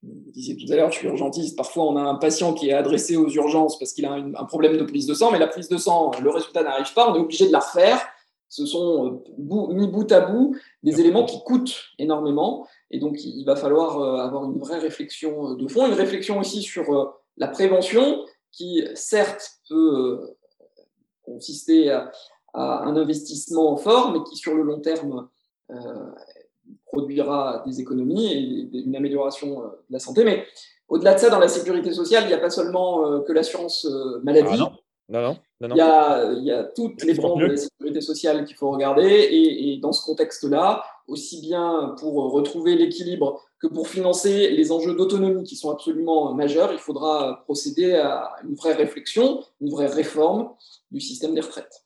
vous 0.04 0.32
disiez 0.32 0.58
tout 0.58 0.72
à 0.74 0.76
l'heure, 0.76 0.92
je 0.92 0.98
suis 0.98 1.08
urgentiste, 1.08 1.56
parfois 1.56 1.84
on 1.84 1.96
a 1.96 2.02
un 2.02 2.16
patient 2.16 2.54
qui 2.54 2.70
est 2.70 2.74
adressé 2.74 3.18
aux 3.18 3.30
urgences 3.30 3.78
parce 3.78 3.94
qu'il 3.94 4.04
a 4.06 4.14
un 4.14 4.46
problème 4.46 4.78
de 4.78 4.84
prise 4.84 5.06
de 5.06 5.14
sang, 5.14 5.32
mais 5.32 5.38
la 5.38 5.48
prise 5.48 5.70
de 5.70 5.78
sang, 5.78 6.10
le 6.20 6.30
résultat 6.32 6.64
n'arrive 6.64 6.92
pas, 6.96 7.12
on 7.12 7.16
est 7.16 7.20
obligé 7.20 7.46
de 7.46 7.52
la 7.52 7.60
refaire. 7.60 8.02
Ce 8.50 8.66
sont 8.66 9.06
euh, 9.06 9.24
mis 9.38 9.88
bout 9.88 10.12
à 10.12 10.22
bout 10.22 10.58
des 10.82 11.00
éléments 11.00 11.24
qui 11.24 11.42
coûtent 11.44 11.80
énormément. 12.00 12.68
Et 12.90 13.00
donc, 13.00 13.24
il 13.24 13.46
va 13.46 13.56
falloir 13.56 14.02
euh, 14.02 14.18
avoir 14.18 14.44
une 14.46 14.58
vraie 14.58 14.80
réflexion 14.80 15.54
de 15.54 15.68
fond, 15.68 15.86
une 15.86 15.94
réflexion 15.94 16.40
aussi 16.40 16.64
sur 16.64 17.14
la 17.38 17.48
prévention, 17.48 18.26
qui 18.52 18.84
certes 18.96 19.60
peut 19.70 19.96
euh, 19.96 20.38
consister 21.24 21.92
à, 21.92 22.12
un 22.54 22.98
investissement 22.98 23.78
fort, 23.78 24.12
mais 24.12 24.20
qui 24.30 24.36
sur 24.36 24.54
le 24.54 24.64
long 24.64 24.82
terme 24.82 25.30
euh, 25.70 26.12
produira 26.86 27.64
des 27.66 27.80
économies 27.80 28.34
et 28.34 28.80
une 28.84 28.96
amélioration 28.96 29.62
de 29.62 29.72
la 29.90 30.00
santé. 30.00 30.26
Mais 30.26 30.46
au-delà 30.90 31.14
de 31.14 31.20
ça, 31.20 31.30
dans 31.30 31.40
la 31.40 31.48
sécurité 31.48 31.94
sociale, 31.94 32.24
il 32.26 32.28
n'y 32.28 32.34
a 32.34 32.40
pas 32.40 32.50
seulement 32.50 33.22
que 33.22 33.32
l'assurance 33.32 33.88
maladie. 34.24 34.50
Ah 34.52 34.58
non. 34.58 34.72
Non, 35.08 35.22
non, 35.22 35.76
Il, 35.76 35.78
y 35.78 35.82
a, 35.82 36.32
il, 36.34 36.44
y 36.44 36.52
a, 36.52 36.64
toutes 36.64 37.04
les 37.04 37.14
branches 37.14 37.42
de 37.42 37.48
la 37.48 37.58
sécurité 37.58 38.02
sociale 38.02 38.46
qu'il 38.46 38.56
faut 38.56 38.72
regarder. 38.72 39.04
Et, 39.04 39.74
et 39.74 39.78
dans 39.78 39.92
ce 39.92 40.06
contexte-là, 40.06 40.84
aussi 41.12 41.42
bien 41.42 41.96
pour 42.00 42.32
retrouver 42.32 42.76
l'équilibre 42.76 43.44
que 43.60 43.68
pour 43.68 43.88
financer 43.88 44.50
les 44.50 44.72
enjeux 44.72 44.96
d'autonomie 44.96 45.44
qui 45.44 45.56
sont 45.56 45.70
absolument 45.70 46.34
majeurs, 46.34 46.72
il 46.72 46.80
faudra 46.80 47.42
procéder 47.44 47.94
à 47.94 48.32
une 48.44 48.56
vraie 48.56 48.74
réflexion, 48.74 49.44
une 49.60 49.70
vraie 49.70 49.88
réforme 49.88 50.52
du 50.90 51.02
système 51.02 51.36
des 51.36 51.42
retraites. 51.42 51.86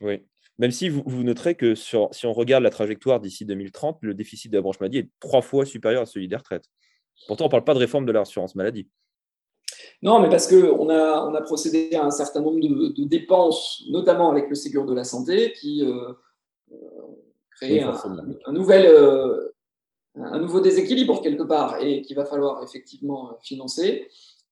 Oui. 0.00 0.22
Même 0.58 0.70
si 0.70 0.88
vous, 0.88 1.02
vous 1.04 1.22
noterez 1.22 1.54
que 1.54 1.74
sur, 1.74 2.08
si 2.12 2.26
on 2.26 2.32
regarde 2.32 2.62
la 2.62 2.70
trajectoire 2.70 3.20
d'ici 3.20 3.44
2030, 3.44 3.98
le 4.02 4.14
déficit 4.14 4.50
de 4.50 4.58
la 4.58 4.62
branche 4.62 4.80
maladie 4.80 4.98
est 4.98 5.10
trois 5.18 5.42
fois 5.42 5.66
supérieur 5.66 6.02
à 6.02 6.06
celui 6.06 6.28
des 6.28 6.36
retraites. 6.36 6.66
Pourtant, 7.26 7.44
on 7.44 7.48
ne 7.48 7.50
parle 7.50 7.64
pas 7.64 7.74
de 7.74 7.78
réforme 7.78 8.06
de 8.06 8.12
l'assurance 8.12 8.54
maladie. 8.54 8.88
Non, 10.02 10.20
mais 10.20 10.28
parce 10.28 10.46
qu'on 10.46 10.88
a, 10.88 11.26
on 11.26 11.34
a 11.34 11.40
procédé 11.42 11.94
à 11.94 12.04
un 12.04 12.10
certain 12.10 12.40
nombre 12.40 12.60
de, 12.60 13.04
dépenses, 13.04 13.84
notamment 13.90 14.30
avec 14.30 14.48
le 14.48 14.54
Ségur 14.54 14.84
de 14.84 14.94
la 14.94 15.04
santé, 15.04 15.52
qui 15.52 15.84
euh, 15.84 16.12
euh 17.62 17.82
un, 17.84 18.16
un, 18.46 18.52
nouvel, 18.52 18.86
euh, 18.86 19.52
un 20.16 20.38
nouveau 20.38 20.60
déséquilibre 20.60 21.20
quelque 21.22 21.42
part 21.42 21.80
et 21.80 22.02
qu'il 22.02 22.16
va 22.16 22.24
falloir 22.24 22.62
effectivement 22.62 23.36
financer. 23.42 24.08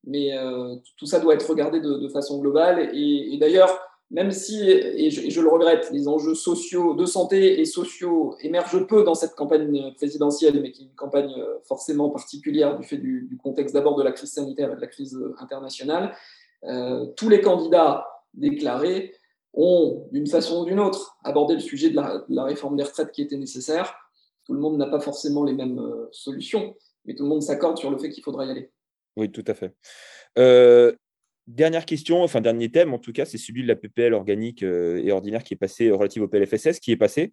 Mais 0.07 0.37
euh, 0.37 0.77
tout 0.97 1.07
ça 1.07 1.21
doit 1.21 1.35
être 1.35 1.49
regardé 1.49 1.81
de, 1.81 2.09
façon 2.09 2.41
globale. 2.41 2.91
Et, 2.95 3.37
d'ailleurs, 3.39 3.79
même 4.11 4.31
si, 4.31 4.69
et 4.69 5.11
je, 5.11 5.41
le 5.41 5.49
regrette, 5.49 5.91
les 5.93 6.09
enjeux 6.09 6.35
sociaux, 6.35 6.95
de 6.95 7.05
santé 7.05 7.61
et 7.61 7.65
sociaux 7.65 8.35
émergent 8.41 8.87
peu 8.87 9.05
dans 9.05 9.15
cette 9.15 9.35
campagne 9.35 9.93
présidentielle, 9.95 10.61
mais 10.63 10.73
qui 10.73 10.83
est 10.83 10.87
une 10.87 10.95
campagne 10.95 11.35
euh, 11.39 11.59
forcément 11.65 12.11
particulière 12.11 12.79
du 12.79 12.87
fait 12.87 12.97
du, 12.97 13.39
contexte 13.43 13.75
d'abord 13.75 13.97
de 13.97 14.03
la 14.03 14.13
crise 14.13 14.33
sanitaire 14.33 14.73
et 14.73 14.77
de 14.77 14.81
la 14.81 14.87
crise 14.87 15.19
internationale, 15.39 16.15
euh, 16.65 17.07
tous 17.17 17.29
les 17.29 17.41
candidats 17.41 18.07
déclarés 18.35 19.15
ont, 19.55 20.09
d'une 20.13 20.27
façon 20.27 20.63
ou 20.63 20.65
d'une 20.65 20.81
autre, 20.81 21.17
abordé 21.25 21.55
le 21.55 21.61
sujet 21.61 21.91
de 21.91 21.97
la 21.97 22.45
réforme 22.45 22.77
des 22.77 22.85
retraites 22.85 23.13
qui 23.13 23.23
était 23.23 23.37
nécessaire 23.37 23.95
tout 24.51 24.55
le 24.55 24.61
monde 24.61 24.79
n'a 24.79 24.87
pas 24.87 24.99
forcément 24.99 25.45
les 25.45 25.53
mêmes 25.53 25.79
euh, 25.79 26.09
solutions, 26.11 26.75
mais 27.05 27.15
tout 27.15 27.23
le 27.23 27.29
monde 27.29 27.41
s'accorde 27.41 27.79
sur 27.79 27.89
le 27.89 27.99
fait 27.99 28.11
qu'il 28.11 28.25
faudra 28.25 28.45
y 28.47 28.51
aller. 28.51 28.69
Oui, 29.17 29.31
tout 29.31 29.45
à 29.47 29.55
fait. 29.55 29.77
Euh, 30.41 30.93
dernière 31.47 31.87
question, 31.87 32.21
enfin 32.25 32.41
dernier 32.41 32.69
thème 32.69 32.93
en 32.93 32.99
tout 32.99 33.13
cas, 33.13 33.25
c'est 33.25 33.39
celui 33.39 33.63
de 33.63 33.69
la 33.69 33.77
PPL 33.77 34.13
organique 34.13 34.65
euh, 34.65 35.01
et 35.05 35.13
ordinaire 35.13 35.45
qui 35.45 35.55
est 35.55 35.57
passé 35.57 35.93
relative 35.93 36.25
au 36.25 36.29
PLFSS, 36.29 36.81
qui 36.81 36.91
est 36.91 36.97
passé. 36.97 37.33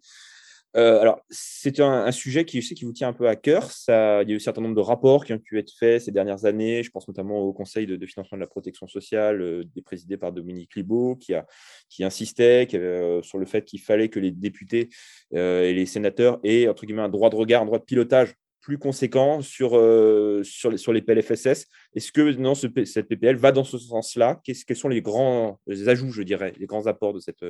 Euh, 0.76 1.00
alors, 1.00 1.20
c'est 1.30 1.80
un, 1.80 2.10
sujet 2.12 2.44
qui, 2.44 2.60
je 2.60 2.68
sais, 2.68 2.74
qui 2.74 2.84
vous 2.84 2.92
tient 2.92 3.08
un 3.08 3.12
peu 3.12 3.28
à 3.28 3.36
cœur. 3.36 3.70
Ça, 3.70 4.22
il 4.22 4.28
y 4.28 4.32
a 4.32 4.34
eu 4.34 4.36
un 4.36 4.40
certain 4.40 4.60
nombre 4.60 4.74
de 4.74 4.80
rapports 4.80 5.24
qui 5.24 5.32
ont 5.32 5.38
pu 5.38 5.58
être 5.58 5.72
faits 5.72 6.02
ces 6.02 6.12
dernières 6.12 6.44
années. 6.44 6.82
Je 6.82 6.90
pense 6.90 7.08
notamment 7.08 7.38
au 7.40 7.52
Conseil 7.52 7.86
de, 7.86 8.06
financement 8.06 8.36
de 8.36 8.42
la 8.42 8.46
protection 8.46 8.86
sociale, 8.86 9.40
euh, 9.40 9.64
présidé 9.84 10.16
par 10.16 10.32
Dominique 10.32 10.76
Libaud, 10.76 11.16
qui, 11.16 11.34
a, 11.34 11.46
qui 11.88 12.04
insistait 12.04 12.68
euh, 12.74 13.22
sur 13.22 13.38
le 13.38 13.46
fait 13.46 13.64
qu'il 13.64 13.80
fallait 13.80 14.08
que 14.08 14.20
les 14.20 14.30
députés 14.30 14.90
et 15.32 15.72
les 15.72 15.86
sénateurs 15.86 16.38
aient 16.44 16.68
entre 16.68 16.84
guillemets, 16.84 17.02
un 17.02 17.08
droit 17.08 17.30
de 17.30 17.36
regard, 17.36 17.62
un 17.62 17.66
droit 17.66 17.78
de 17.78 17.84
pilotage 17.84 18.34
plus 18.60 18.78
conséquent 18.78 19.40
sur, 19.40 19.70
sur, 20.42 20.70
les, 20.70 20.76
sur 20.76 20.92
les 20.92 21.00
PLFSS. 21.00 21.66
Est-ce 21.94 22.12
que 22.12 22.32
non, 22.32 22.54
cette 22.54 23.08
PPL 23.08 23.36
va 23.36 23.52
dans 23.52 23.64
ce 23.64 23.78
sens-là? 23.78 24.40
Quels 24.44 24.76
sont 24.76 24.88
les 24.88 25.00
grands 25.00 25.58
ajouts, 25.86 26.10
je 26.10 26.22
dirais, 26.22 26.52
les 26.58 26.66
grands 26.66 26.86
apports 26.86 27.14
de 27.14 27.20
cette, 27.20 27.44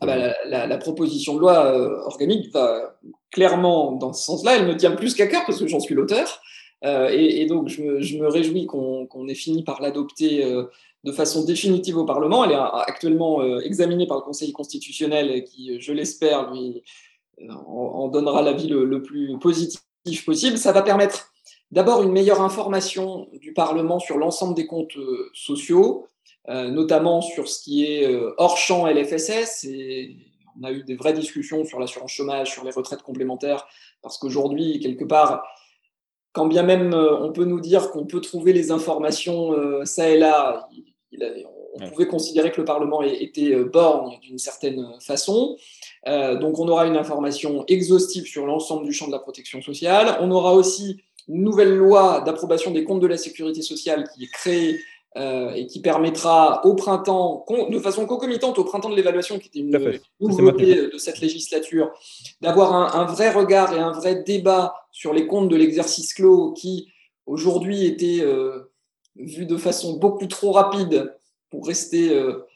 ah 0.00 0.06
bah, 0.06 0.66
la, 0.66 0.78
proposition 0.78 1.34
de 1.34 1.40
loi 1.40 1.66
euh, 1.66 2.00
organique 2.02 2.52
va 2.52 2.98
clairement 3.30 3.92
dans 3.92 4.12
ce 4.12 4.24
sens-là. 4.24 4.56
Elle 4.56 4.66
me 4.66 4.76
tient 4.76 4.92
plus 4.92 5.14
qu'à 5.14 5.26
cœur 5.26 5.42
parce 5.46 5.58
que 5.58 5.66
j'en 5.66 5.80
suis 5.80 5.94
l'auteur. 5.94 6.40
Euh, 6.84 7.08
et, 7.10 7.46
donc, 7.46 7.68
je 7.68 7.82
me, 7.82 8.28
réjouis 8.28 8.66
qu'on 8.66 9.28
ait 9.28 9.34
fini 9.34 9.64
par 9.64 9.80
l'adopter 9.80 10.44
euh, 10.44 10.64
de 11.04 11.12
façon 11.12 11.44
définitive 11.44 11.96
au 11.96 12.04
Parlement. 12.04 12.44
Elle 12.44 12.52
est 12.52 12.56
actuellement 12.86 13.42
examinée 13.60 14.06
par 14.06 14.18
le 14.18 14.22
Conseil 14.22 14.52
constitutionnel 14.52 15.44
qui, 15.44 15.80
je 15.80 15.92
l'espère, 15.92 16.52
lui 16.52 16.82
en, 17.48 18.08
donnera 18.08 18.42
l'avis 18.42 18.68
le, 18.68 18.84
le 18.84 19.02
plus 19.02 19.38
positif 19.38 19.80
possible. 20.24 20.58
Ça 20.58 20.72
va 20.72 20.82
permettre 20.82 21.32
d'abord 21.70 22.02
une 22.02 22.12
meilleure 22.12 22.40
information 22.40 23.28
du 23.34 23.52
Parlement 23.52 23.98
sur 23.98 24.18
l'ensemble 24.18 24.54
des 24.54 24.66
comptes 24.66 24.98
sociaux, 25.32 26.06
euh, 26.48 26.70
notamment 26.70 27.22
sur 27.22 27.48
ce 27.48 27.60
qui 27.60 27.84
est 27.84 28.06
euh, 28.06 28.32
hors 28.38 28.56
champ 28.56 28.86
LFSS. 28.86 29.64
Et 29.64 30.16
on 30.60 30.64
a 30.64 30.70
eu 30.70 30.84
des 30.84 30.94
vraies 30.94 31.12
discussions 31.12 31.64
sur 31.64 31.80
l'assurance 31.80 32.12
chômage, 32.12 32.52
sur 32.52 32.64
les 32.64 32.70
retraites 32.70 33.02
complémentaires, 33.02 33.66
parce 34.00 34.16
qu'aujourd'hui, 34.16 34.78
quelque 34.78 35.04
part, 35.04 35.42
quand 36.32 36.46
bien 36.46 36.62
même 36.62 36.94
euh, 36.94 37.18
on 37.18 37.32
peut 37.32 37.44
nous 37.44 37.60
dire 37.60 37.90
qu'on 37.90 38.06
peut 38.06 38.20
trouver 38.20 38.52
les 38.52 38.70
informations 38.70 39.54
ça 39.84 40.08
et 40.08 40.18
là, 40.18 40.68
on 41.74 41.90
pouvait 41.90 42.06
considérer 42.06 42.52
que 42.52 42.60
le 42.60 42.64
Parlement 42.64 43.02
était 43.02 43.56
borgne 43.64 44.18
d'une 44.20 44.38
certaine 44.38 44.86
façon. 45.00 45.56
donc 46.06 46.58
on 46.58 46.68
aura 46.68 46.86
une 46.86 46.96
information 46.96 47.64
exhaustive 47.66 48.24
sur 48.24 48.46
l'ensemble 48.46 48.84
du 48.84 48.92
champ 48.92 49.06
de 49.06 49.12
la 49.12 49.18
protection 49.18 49.62
sociale. 49.62 50.18
On 50.20 50.30
aura 50.30 50.54
aussi 50.54 51.02
une 51.28 51.42
nouvelle 51.42 51.74
loi 51.74 52.22
d'approbation 52.24 52.70
des 52.70 52.84
comptes 52.84 53.00
de 53.00 53.06
la 53.06 53.16
sécurité 53.16 53.62
sociale 53.62 54.08
qui 54.14 54.24
est 54.24 54.32
créée 54.32 54.78
euh, 55.16 55.52
et 55.54 55.66
qui 55.66 55.80
permettra 55.80 56.60
au 56.66 56.74
printemps, 56.74 57.46
de 57.70 57.78
façon 57.78 58.04
concomitante 58.04 58.58
au 58.58 58.64
printemps 58.64 58.90
de 58.90 58.96
l'évaluation, 58.96 59.38
qui 59.38 59.48
était 59.48 59.60
une 59.60 59.98
nouveauté 60.20 60.88
de 60.88 60.98
cette 60.98 61.20
législature, 61.20 61.90
d'avoir 62.42 62.74
un, 62.94 63.06
vrai 63.06 63.30
regard 63.30 63.72
et 63.72 63.78
un 63.78 63.92
vrai 63.92 64.16
débat 64.16 64.74
sur 64.92 65.14
les 65.14 65.26
comptes 65.26 65.48
de 65.48 65.56
l'exercice 65.56 66.12
clos 66.12 66.52
qui, 66.52 66.88
aujourd'hui, 67.24 67.86
étaient 67.86 68.20
euh, 68.20 68.70
vus 69.16 69.46
de 69.46 69.56
façon 69.56 69.94
beaucoup 69.94 70.26
trop 70.26 70.52
rapide 70.52 71.16
pour 71.50 71.66
rester 71.66 72.10
euh, 72.10 72.46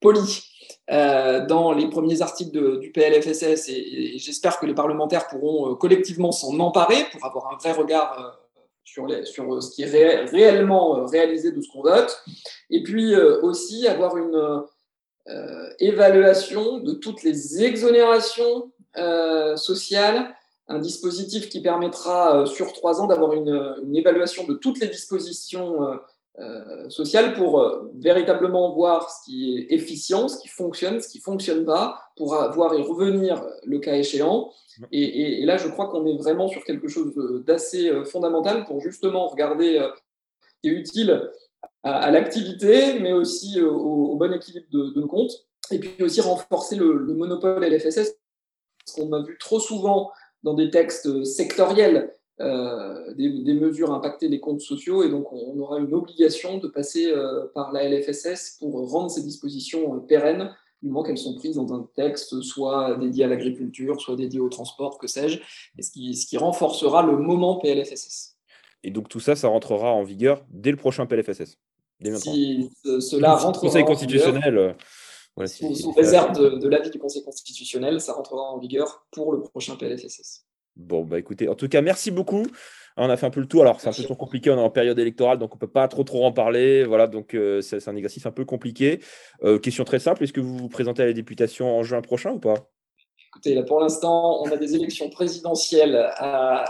poli. 0.00 0.44
dans 0.88 1.72
les 1.72 1.88
premiers 1.88 2.20
articles 2.20 2.78
du 2.78 2.92
PLFSS 2.92 3.70
et 3.70 4.18
j'espère 4.18 4.58
que 4.58 4.66
les 4.66 4.74
parlementaires 4.74 5.28
pourront 5.28 5.74
collectivement 5.76 6.32
s'en 6.32 6.58
emparer 6.58 7.06
pour 7.10 7.24
avoir 7.24 7.54
un 7.54 7.56
vrai 7.56 7.72
regard 7.72 8.41
sur, 8.84 9.06
sur 9.26 9.54
euh, 9.54 9.60
ce 9.60 9.74
qui 9.74 9.82
est 9.82 10.24
réellement 10.26 10.98
euh, 10.98 11.04
réalisé 11.06 11.52
de 11.52 11.60
ce 11.60 11.68
qu'on 11.70 11.82
vote, 11.82 12.22
et 12.70 12.82
puis 12.82 13.14
euh, 13.14 13.40
aussi 13.42 13.86
avoir 13.86 14.16
une 14.16 14.62
évaluation 15.78 16.78
de 16.78 16.94
toutes 16.94 17.22
les 17.22 17.62
exonérations 17.62 18.72
sociales, 19.54 20.34
un 20.66 20.80
dispositif 20.80 21.48
qui 21.48 21.62
permettra 21.62 22.44
sur 22.44 22.72
trois 22.72 23.00
ans 23.00 23.06
d'avoir 23.06 23.32
une, 23.34 23.76
une, 23.84 23.94
évaluation 23.94 24.44
de 24.44 24.54
toutes 24.54 24.80
les 24.80 24.88
dispositions 24.88 25.78
sociales 26.88 27.34
pour 27.34 27.62
véritablement 27.94 28.74
voir 28.74 29.10
ce 29.10 29.24
qui 29.24 29.58
est 29.58 29.74
efficient, 29.74 30.28
ce 30.28 30.40
qui 30.40 30.48
fonctionne, 30.48 31.00
ce 31.00 31.08
qui 31.08 31.18
ne 31.18 31.22
fonctionne 31.22 31.64
pas, 31.64 32.00
pour 32.16 32.34
avoir 32.34 32.74
y 32.74 32.82
revenir 32.82 33.44
le 33.64 33.78
cas 33.78 33.96
échéant, 33.96 34.50
et, 34.90 35.44
là, 35.44 35.56
je 35.56 35.68
crois 35.68 35.88
qu'on 35.88 36.06
est 36.06 36.16
vraiment 36.16 36.48
sur 36.48 36.64
quelque 36.64 36.88
chose 36.88 37.12
d'assez 37.46 37.90
euh, 37.90 38.04
fondamental 38.04 38.64
pour 38.64 38.80
justement 38.80 39.28
regarder 39.28 39.78
euh, 39.78 39.88
ce 40.40 40.54
qui 40.62 40.68
est 40.68 40.78
utile 40.78 41.30
à, 41.82 42.10
l'activité, 42.10 42.98
mais 43.00 43.12
aussi 43.12 43.60
euh, 43.60 43.70
au, 43.70 44.16
bon 44.16 44.32
équilibre 44.32 44.66
de, 44.70 45.00
de 45.00 45.02
compte. 45.02 45.32
Et 45.70 45.78
puis 45.78 46.02
aussi 46.02 46.20
renforcer 46.20 46.76
le, 46.76 47.14
monopole 47.14 47.64
LFSS, 47.64 48.16
parce 48.84 48.96
qu'on 48.96 49.12
a 49.12 49.22
vu 49.22 49.36
trop 49.38 49.60
souvent 49.60 50.10
dans 50.42 50.54
des 50.54 50.70
textes 50.70 51.24
sectoriels 51.24 52.12
des, 53.16 53.54
mesures 53.54 53.92
impacter 53.92 54.28
les 54.28 54.40
comptes 54.40 54.60
sociaux, 54.60 55.02
et 55.02 55.10
donc 55.10 55.32
on, 55.32 55.58
aura 55.58 55.78
une 55.78 55.94
obligation 55.94 56.58
de 56.58 56.68
passer 56.68 57.12
par 57.54 57.72
la 57.72 57.88
LFSS 57.88 58.58
pour 58.58 58.90
rendre 58.90 59.10
ces 59.10 59.22
dispositions 59.22 60.00
pérennes 60.00 60.50
du 60.82 60.88
moment 60.88 61.02
qu'elles 61.04 61.18
sont 61.18 61.34
prises 61.34 61.56
dans 61.56 61.72
un 61.72 61.88
texte 61.94 62.40
soit 62.42 62.96
dédié 62.96 63.24
à 63.24 63.28
l'agriculture, 63.28 64.00
soit 64.00 64.16
dédié 64.16 64.40
au 64.40 64.48
transport, 64.48 64.98
que 64.98 65.06
sais-je, 65.06 65.38
et 65.78 65.82
ce 65.82 65.92
qui, 65.92 66.14
ce 66.14 66.26
qui 66.26 66.36
renforcera 66.36 67.02
le 67.02 67.16
moment 67.16 67.58
PLFSS. 67.60 68.36
Et 68.82 68.90
donc 68.90 69.08
tout 69.08 69.20
ça, 69.20 69.36
ça 69.36 69.48
rentrera 69.48 69.92
en 69.92 70.02
vigueur 70.02 70.44
dès 70.50 70.70
le 70.70 70.76
prochain 70.76 71.06
PLFSS. 71.06 71.58
si 72.16 72.70
cela 72.84 73.36
rentre 73.36 73.60
Conseil 73.60 73.84
constitutionnel. 73.84 74.58
Euh, 74.58 74.72
voilà, 75.36 75.48
sous, 75.48 75.92
réserve 75.92 76.36
de, 76.36 76.58
de 76.58 76.68
l'avis 76.68 76.90
du 76.90 76.98
Conseil 76.98 77.22
constitutionnel, 77.22 78.00
ça 78.00 78.12
rentrera 78.12 78.42
en 78.42 78.58
vigueur 78.58 79.06
pour 79.12 79.32
le 79.32 79.40
prochain 79.40 79.76
PLFSS. 79.76 80.44
Bon, 80.76 81.04
bah 81.04 81.18
écoutez, 81.18 81.48
en 81.48 81.54
tout 81.54 81.68
cas, 81.68 81.82
merci 81.82 82.10
beaucoup. 82.10 82.44
On 82.96 83.08
a 83.08 83.16
fait 83.16 83.26
un 83.26 83.30
peu 83.30 83.40
le 83.40 83.46
tour. 83.46 83.62
Alors, 83.62 83.80
c'est 83.80 83.88
un 83.88 83.92
peu 83.92 84.02
trop 84.02 84.14
compliqué. 84.14 84.50
On 84.50 84.56
est 84.56 84.60
en 84.60 84.70
période 84.70 84.98
électorale, 84.98 85.38
donc 85.38 85.52
on 85.52 85.56
ne 85.56 85.60
peut 85.60 85.66
pas 85.66 85.88
trop 85.88 86.04
trop 86.04 86.24
en 86.26 86.32
parler. 86.32 86.84
Voilà, 86.84 87.06
donc 87.06 87.34
euh, 87.34 87.60
c'est 87.62 87.86
un 87.88 87.96
exercice 87.96 88.26
un 88.26 88.30
peu 88.30 88.44
compliqué. 88.44 89.00
Euh, 89.44 89.58
question 89.58 89.84
très 89.84 89.98
simple 89.98 90.22
est-ce 90.24 90.32
que 90.32 90.40
vous 90.40 90.56
vous 90.56 90.68
présentez 90.68 91.02
à 91.02 91.06
la 91.06 91.12
députation 91.12 91.78
en 91.78 91.82
juin 91.82 92.02
prochain 92.02 92.32
ou 92.32 92.38
pas? 92.38 92.54
Écoutez, 93.28 93.54
là, 93.54 93.62
pour 93.62 93.80
l'instant, 93.80 94.42
on 94.42 94.50
a 94.50 94.56
des 94.56 94.74
élections 94.74 95.08
présidentielles 95.08 95.96
à, 96.16 96.64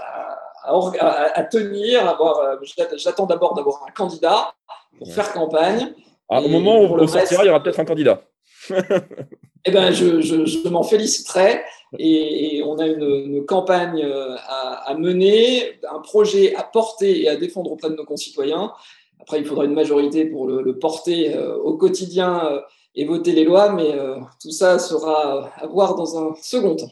à, 0.64 1.44
tenir. 1.44 2.08
Euh, 2.20 2.56
j'attends 2.96 3.26
d'abord 3.26 3.54
d'avoir 3.54 3.84
un 3.88 3.90
candidat 3.90 4.54
pour 4.98 5.12
faire 5.12 5.32
campagne. 5.32 5.92
Ah, 6.28 6.40
au 6.40 6.48
moment 6.48 6.80
où 6.80 6.98
on 6.98 7.06
sortira, 7.06 7.42
il 7.42 7.48
y 7.48 7.50
aura 7.50 7.62
peut-être 7.62 7.80
un 7.80 7.84
candidat. 7.84 8.22
eh 8.70 9.72
je, 9.92 10.20
je, 10.20 10.46
je 10.46 10.68
m'en 10.68 10.84
féliciterai. 10.84 11.62
Et, 11.98 12.62
on 12.64 12.78
a 12.78 12.87
une, 12.87 13.44
campagne 13.44 14.07
à, 14.46 14.94
mener, 14.98 15.78
un 15.90 16.00
projet 16.00 16.55
à 16.55 16.62
porter 16.62 17.22
et 17.22 17.28
à 17.28 17.37
défendre 17.37 17.72
auprès 17.72 17.90
de 17.90 17.96
nos 17.96 18.05
concitoyens. 18.05 18.72
Après, 19.20 19.38
il 19.38 19.44
faudra 19.44 19.64
une 19.64 19.74
majorité 19.74 20.24
pour 20.24 20.46
le, 20.46 20.78
porter 20.78 21.37
au 21.37 21.76
quotidien 21.76 22.62
et 22.94 23.05
voter 23.05 23.33
les 23.33 23.44
lois, 23.44 23.72
mais 23.72 23.92
tout 24.40 24.50
ça 24.50 24.78
sera 24.78 25.48
à 25.55 25.66
voir 25.66 25.94
dans 25.94 26.18
un 26.18 26.35
second 26.40 26.76
temps. 26.76 26.90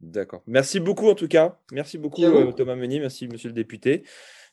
D'accord. 0.00 0.42
Merci 0.46 0.80
beaucoup 0.80 1.08
en 1.08 1.14
tout 1.14 1.28
cas. 1.28 1.58
Merci 1.70 1.96
beaucoup 1.96 2.20
Thomas 2.56 2.74
Meunier, 2.74 2.98
merci 2.98 3.28
monsieur 3.28 3.48
le 3.48 3.54
député. 3.54 4.02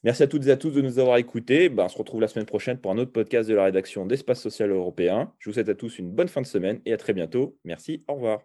Merci 0.03 0.23
à 0.23 0.27
toutes 0.27 0.47
et 0.47 0.51
à 0.51 0.57
tous 0.57 0.69
de 0.69 0.81
nous 0.81 0.99
avoir 0.99 1.17
écoutés. 1.17 1.67
Ben, 1.67 1.85
on 1.85 1.89
se 1.89 1.97
retrouve 1.97 2.21
la 2.21 2.29
semaine 2.29 2.45
prochaine 2.45 2.77
pour 2.77 2.91
un 2.91 2.97
autre 2.97 3.11
podcast 3.11 3.49
de 3.49 3.55
la 3.55 3.65
rédaction 3.65 4.05
d'Espace 4.05 4.39
Social 4.39 4.71
Européen. 4.71 5.33
Je 5.39 5.49
vous 5.49 5.53
souhaite 5.53 5.67
à 5.67 5.75
tous 5.75 5.99
une 5.99 6.09
bonne 6.09 6.29
fin 6.29 6.41
de 6.41 6.47
semaine 6.47 6.79
et 6.85 6.93
à 6.93 6.97
très 6.97 7.13
bientôt. 7.13 7.57
Merci, 7.65 8.03
au 8.07 8.13
revoir. 8.13 8.39